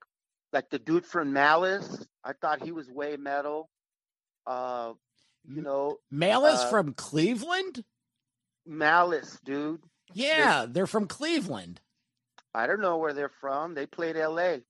[0.52, 2.06] like the dude from Malice.
[2.22, 3.68] I thought he was way metal.
[4.46, 4.92] Uh,
[5.46, 7.84] you know, Malice Uh, from Cleveland?
[8.66, 9.82] Malice, dude.
[10.12, 11.80] Yeah, they're from Cleveland.
[12.54, 13.74] I don't know where they're from.
[13.74, 14.62] They played L.A.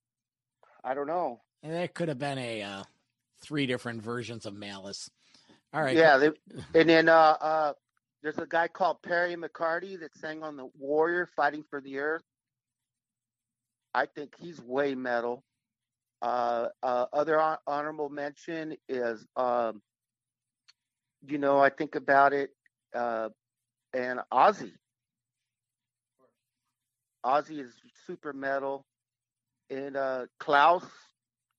[0.83, 1.43] I don't know.
[1.63, 2.85] And that could have been a uh,
[3.43, 5.11] three different versions of Malice.
[5.73, 5.97] All right.
[5.97, 6.31] Yeah, they,
[6.75, 7.73] and then uh, uh,
[8.25, 12.23] there's a guy called Perry McCarty that sang on the Warrior, Fighting for the Earth.
[13.93, 15.45] I think he's way metal.
[16.23, 19.83] Uh, uh, other hon- honorable mention is, um,
[21.29, 22.49] you know, I think about it,
[22.95, 23.29] uh,
[23.93, 24.73] and Ozzy.
[27.27, 27.75] Ozzy is
[28.07, 28.87] super metal,
[29.69, 30.85] and uh, Klaus.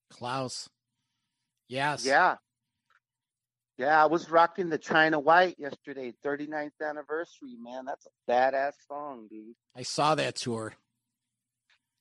[0.09, 0.67] Klaus.
[1.69, 2.03] Yes.
[2.03, 2.37] Yeah.
[3.77, 7.83] Yeah, I was rocking the China White yesterday, 39th anniversary, man.
[7.85, 9.53] That's a badass song, dude.
[9.75, 10.73] I saw that tour.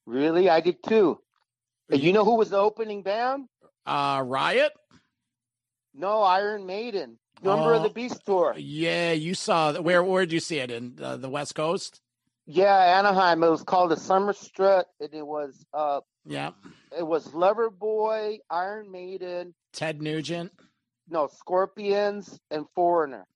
[0.06, 0.48] Really?
[0.48, 1.18] I did too.
[1.90, 3.46] And you know who was the opening band?
[3.84, 4.72] Uh, Riot?
[5.94, 7.18] No, Iron Maiden.
[7.42, 7.88] Number of Oh.
[7.88, 8.54] the Beast tour.
[8.56, 9.82] Yeah, you saw that.
[9.82, 10.70] Where where did you see it?
[10.70, 12.00] In uh, the West Coast?
[12.46, 13.42] Yeah, Anaheim.
[13.42, 16.52] It was called the Summer Strut, and it was uh, Yeah.
[16.96, 20.52] it was Loverboy, Iron Maiden, Ted Nugent.
[21.08, 23.26] No Scorpions, and Foreigner.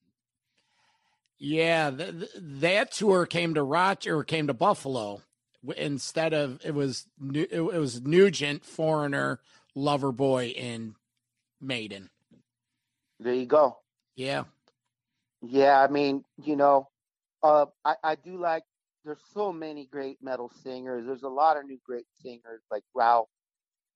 [1.38, 5.22] Yeah, th- th- that tour came to Rochester, came to Buffalo
[5.76, 9.40] instead of it was it was Nugent, Foreigner,
[9.76, 10.94] Loverboy, and
[11.60, 12.10] Maiden.
[13.20, 13.78] There you go.
[14.16, 14.44] Yeah,
[15.42, 16.88] Yeah, I mean, you know,
[17.42, 18.64] uh, I, I do like.
[19.04, 21.06] There's so many great metal singers.
[21.06, 23.28] There's a lot of new great singers like Ralph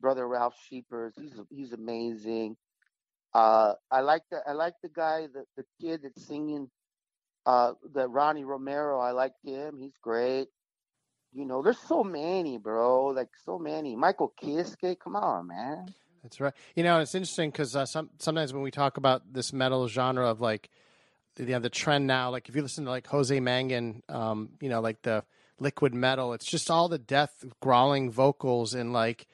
[0.00, 1.12] brother Ralf Scheepers.
[1.18, 2.56] He's he's amazing.
[3.34, 6.68] Uh, I like the I like the guy the the kid that's singing.
[7.44, 9.00] Uh, the Ronnie Romero.
[9.00, 9.76] I like him.
[9.80, 10.46] He's great.
[11.32, 13.06] You know, there's so many, bro.
[13.06, 13.96] Like so many.
[13.96, 14.96] Michael Kiske.
[15.02, 15.86] Come on, man.
[16.22, 16.52] That's right.
[16.76, 20.28] You know, it's interesting because uh, some sometimes when we talk about this metal genre
[20.28, 20.70] of like,
[21.34, 24.50] the, you know, the trend now, like if you listen to like Jose Mangin, um,
[24.60, 25.24] you know, like the
[25.58, 29.26] liquid metal, it's just all the death growling vocals and like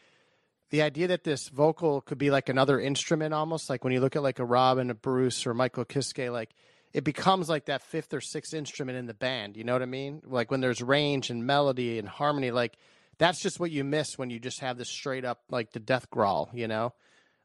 [0.70, 4.16] the idea that this vocal could be like another instrument almost like when you look
[4.16, 6.50] at like a Rob and a Bruce or Michael Kiske, like
[6.92, 9.56] it becomes like that fifth or sixth instrument in the band.
[9.56, 10.22] You know what I mean?
[10.24, 12.76] Like when there's range and melody and harmony, like
[13.18, 16.10] that's just what you miss when you just have this straight up like the death
[16.10, 16.92] growl, you know?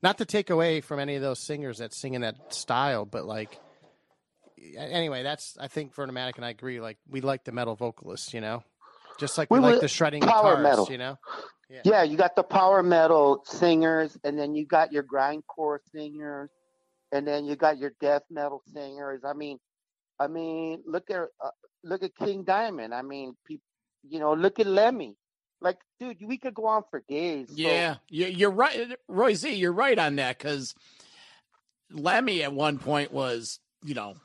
[0.01, 3.25] Not to take away from any of those singers that sing in that style, but
[3.25, 3.57] like
[4.77, 6.81] anyway, that's I think Vernomatic and I agree.
[6.81, 8.63] Like we like the metal vocalists, you know?
[9.19, 10.88] Just like we, We like the shredding power guitars, metal.
[10.91, 11.18] you know?
[11.85, 16.49] Yeah, you got the power metal singers, and then you got your grindcore singers,
[17.11, 19.22] and then you got your death metal singers.
[19.26, 19.57] I mean,
[20.19, 21.49] I mean, look at uh,
[21.84, 22.94] look at King Diamond.
[22.94, 23.64] I mean, people,
[24.07, 25.15] you know, look at Lemmy.
[25.61, 27.48] Like, dude, we could go on for days.
[27.48, 29.53] So- Yeah, you- you're right, Roy Z.
[29.53, 30.76] You're right on that because
[31.91, 34.15] Lemmy at one point was, you know,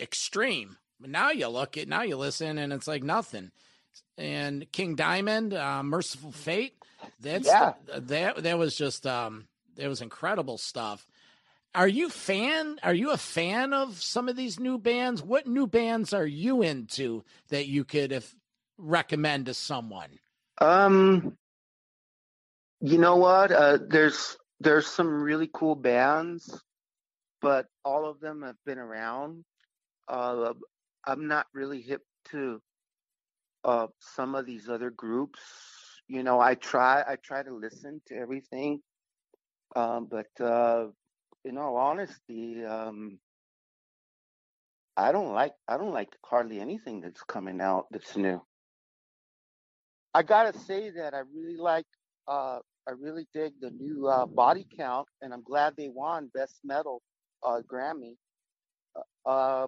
[0.00, 0.78] extreme.
[1.00, 3.52] But now you look at now you listen and it's like nothing.
[4.16, 6.74] And King Diamond, uh, Mercyful Fate,
[7.20, 7.74] that's Yeah.
[7.86, 9.46] that that was just um
[9.76, 11.06] that was incredible stuff.
[11.74, 12.78] Are you fan?
[12.82, 15.22] Are you a fan of some of these new bands?
[15.22, 18.34] What new bands are you into that you could if
[18.78, 20.18] recommend to someone?
[20.60, 21.36] Um,
[22.80, 23.52] you know what?
[23.52, 26.60] Uh, there's there's some really cool bands,
[27.40, 29.44] but all of them have been around.
[30.08, 30.54] Uh,
[31.04, 32.60] I'm not really hip to
[33.64, 35.40] uh, some of these other groups.
[36.08, 38.80] You know, I try I try to listen to everything,
[39.76, 40.86] um, but uh,
[41.44, 43.18] in all honesty, um,
[44.96, 48.42] I don't like I don't like hardly anything that's coming out that's new.
[50.14, 51.86] I gotta say that I really like
[52.26, 52.58] uh
[52.88, 57.02] I really dig the new uh body count and I'm glad they won best metal
[57.44, 58.16] uh Grammy.
[58.96, 59.66] Uh, uh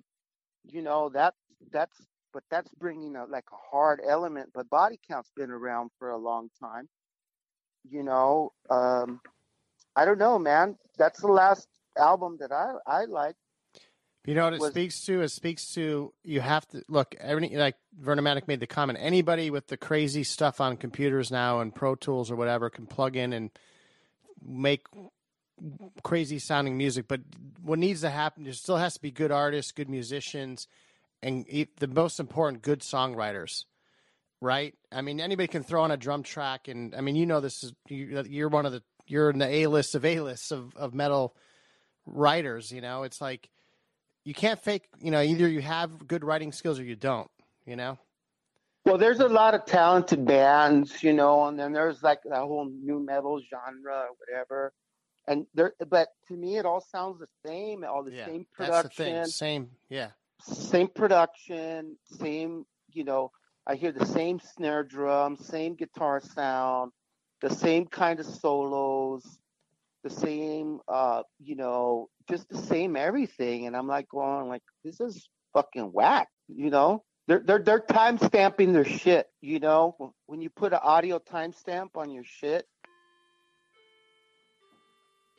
[0.65, 1.35] you know that
[1.73, 6.11] that's but that's bringing a like a hard element but body count's been around for
[6.11, 6.89] a long time.
[7.89, 9.21] You know, um
[9.97, 10.77] I don't know man.
[10.99, 13.37] That's the last album that I I like.
[14.27, 15.23] You know what it was- speaks to?
[15.23, 17.15] It speaks to you have to look.
[17.19, 18.99] Every like Vernomatic made the comment.
[19.01, 23.17] Anybody with the crazy stuff on computers now and Pro Tools or whatever can plug
[23.17, 23.51] in and
[24.43, 24.87] make
[26.03, 27.07] crazy sounding music.
[27.09, 27.21] But
[27.63, 28.45] what needs to happen?
[28.45, 30.67] There still has to be good artists, good musicians,
[31.23, 31.45] and
[31.79, 33.65] the most important, good songwriters.
[34.43, 34.75] Right?
[34.91, 37.63] I mean, anybody can throw on a drum track, and I mean, you know, this
[37.63, 40.75] is you, you're one of the you're in the A list of A lists of
[40.77, 41.37] of metal
[42.07, 42.73] writers.
[42.73, 43.51] You know, it's like
[44.25, 47.31] you can't fake you know either you have good writing skills or you don't
[47.67, 47.99] you know
[48.87, 52.65] Well, there's a lot of talented bands, you know, and then there's like that whole
[52.67, 54.73] new metal genre or whatever.
[55.27, 57.85] And there, but to me, it all sounds the same.
[57.85, 60.11] All the yeah same that's the thing production, same yeah
[60.43, 63.31] same production, same, you know,
[63.67, 66.93] I hear the same snare drum, same guitar sound,
[67.41, 69.39] the same kind of solos,
[70.03, 73.67] the same, uh, you know, just the same everything.
[73.67, 77.05] And I'm like going like, this is fucking whack, you know?
[77.27, 80.15] They're, they're, they're time stamping their shit, you know?
[80.27, 82.67] When you put an audio timestamp on your shit,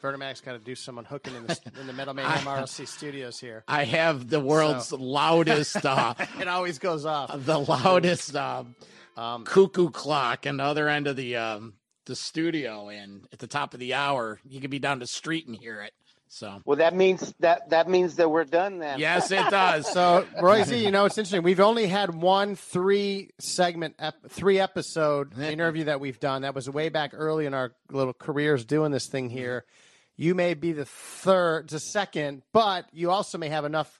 [0.01, 3.63] Vertimax got to do some unhooking in the, in the Metal Mayhem ROC studios here.
[3.67, 7.31] I have the world's loudest, uh, It always goes off.
[7.45, 8.75] the loudest um,
[9.17, 11.73] Um, cuckoo clock on the other end of the um,
[12.05, 15.45] the studio, and at the top of the hour, you could be down the street
[15.47, 15.93] and hear it.
[16.33, 18.99] So well, that means that, that means that we're done then.
[18.99, 19.91] yes, it does.
[19.91, 21.43] so Roy Z, you know it's interesting.
[21.43, 26.43] We've only had one three segment, ep- three episode interview that we've done.
[26.43, 29.65] That was way back early in our little careers doing this thing here.
[30.17, 33.99] You may be the third, the second, but you also may have enough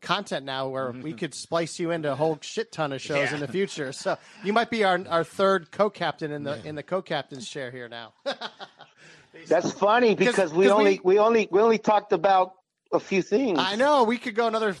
[0.00, 1.02] content now where mm-hmm.
[1.02, 3.92] we could splice you into a whole shit ton of shows in the future.
[3.92, 7.88] So you might be our our third co-captain in the in the co-captain's chair here
[7.88, 8.14] now.
[9.48, 12.54] That's funny because we 'cause only we- we, only we only talked about
[12.92, 13.58] a few things.
[13.58, 14.74] I know we could go another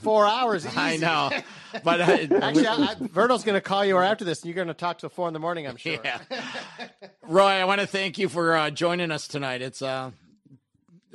[0.00, 0.66] four hours.
[0.76, 1.30] I know,
[1.84, 2.04] but uh,
[2.42, 4.98] Actually, I, I, Verno's going to call you after this, and you're going to talk
[4.98, 5.66] till four in the morning.
[5.66, 5.98] I'm sure.
[6.04, 6.20] yeah,
[7.22, 9.62] Roy, I want to thank you for uh, joining us tonight.
[9.62, 10.10] It's uh,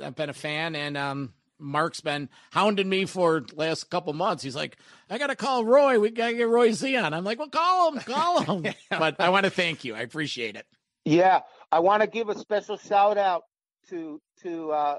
[0.02, 4.42] I've been a fan, and um, Mark's been hounding me for last couple months.
[4.42, 4.76] He's like,
[5.08, 5.98] I got to call Roy.
[5.98, 7.14] We got to get Roy Z on.
[7.14, 8.74] I'm like, well, call him, call him.
[8.90, 9.94] But I want to thank you.
[9.94, 10.66] I appreciate it.
[11.04, 11.40] Yeah,
[11.70, 13.44] I want to give a special shout out
[13.88, 14.98] to to uh,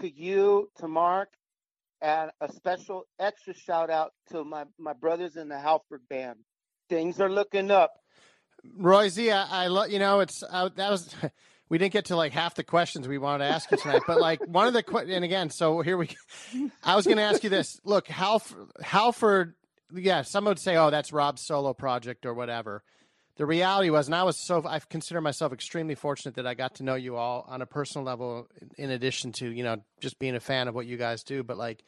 [0.00, 1.28] to you, to Mark,
[2.02, 6.38] and a special extra shout out to my my brothers in the Halford band.
[6.88, 7.92] Things are looking up.
[8.76, 11.14] Roy Z, I, I love you know it's uh, that was
[11.70, 14.20] we didn't get to like half the questions we wanted to ask you tonight, but
[14.20, 16.10] like one of the and again, so here we,
[16.84, 17.80] I was going to ask you this.
[17.84, 19.54] Look, Half, Halford,
[19.94, 22.82] yeah, some would say, oh, that's Rob's solo project or whatever.
[23.40, 26.74] The reality was, and I was so I consider myself extremely fortunate that I got
[26.74, 28.46] to know you all on a personal level,
[28.76, 31.42] in addition to you know just being a fan of what you guys do.
[31.42, 31.82] But like,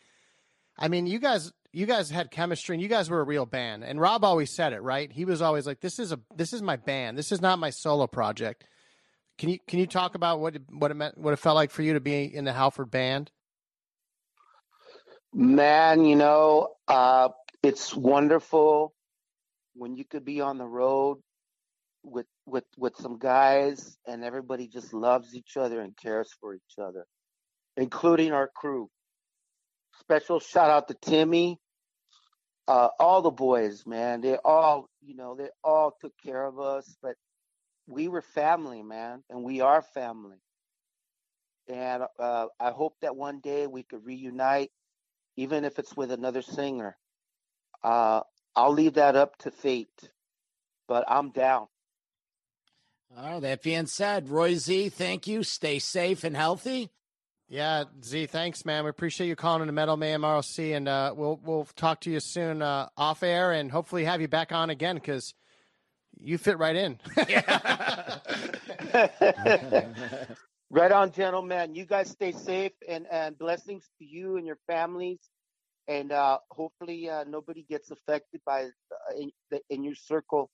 [0.78, 3.84] I mean, you guys, you guys had chemistry, and you guys were a real band.
[3.84, 5.12] And Rob always said it, right?
[5.12, 7.18] He was always like, "This is a, this is my band.
[7.18, 8.64] This is not my solo project."
[9.36, 11.82] Can you can you talk about what what it meant, what it felt like for
[11.82, 13.30] you to be in the Halford band?
[15.34, 17.28] Man, you know, uh,
[17.62, 18.94] it's wonderful
[19.74, 21.18] when you could be on the road
[22.04, 26.78] with with with some guys and everybody just loves each other and cares for each
[26.80, 27.06] other,
[27.76, 28.88] including our crew.
[30.00, 31.58] Special shout out to Timmy,
[32.68, 34.20] uh, all the boys, man.
[34.20, 37.14] They all, you know, they all took care of us, but
[37.86, 40.38] we were family, man, and we are family.
[41.68, 44.70] And uh, I hope that one day we could reunite,
[45.36, 46.96] even if it's with another singer.
[47.82, 48.20] Uh,
[48.54, 50.10] I'll leave that up to fate,
[50.88, 51.66] but I'm down.
[53.14, 55.42] All right, that being said, Roy Z, thank you.
[55.42, 56.88] Stay safe and healthy.
[57.46, 58.84] Yeah, Z, thanks, man.
[58.84, 62.10] We appreciate you calling in, into Metal Mayhem ROC, and uh, we'll we'll talk to
[62.10, 65.34] you soon uh, off air, and hopefully have you back on again because
[66.18, 66.98] you fit right in.
[70.70, 71.74] right on, gentlemen.
[71.74, 75.18] You guys stay safe and, and blessings to you and your families.
[75.86, 80.48] And uh, hopefully, uh, nobody gets affected by uh, in, the, in your circle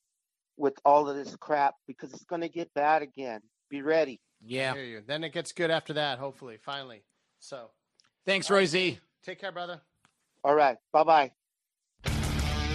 [0.59, 3.41] with all of this crap because it's going to get bad again.
[3.69, 4.19] Be ready.
[4.43, 4.73] Yeah.
[4.73, 5.01] Hear you.
[5.05, 7.03] Then it gets good after that, hopefully, finally.
[7.39, 7.71] So
[8.25, 8.99] Thanks, Roy Z.
[9.23, 9.81] take care, brother.
[10.43, 10.77] All right.
[10.93, 11.31] Bye bye.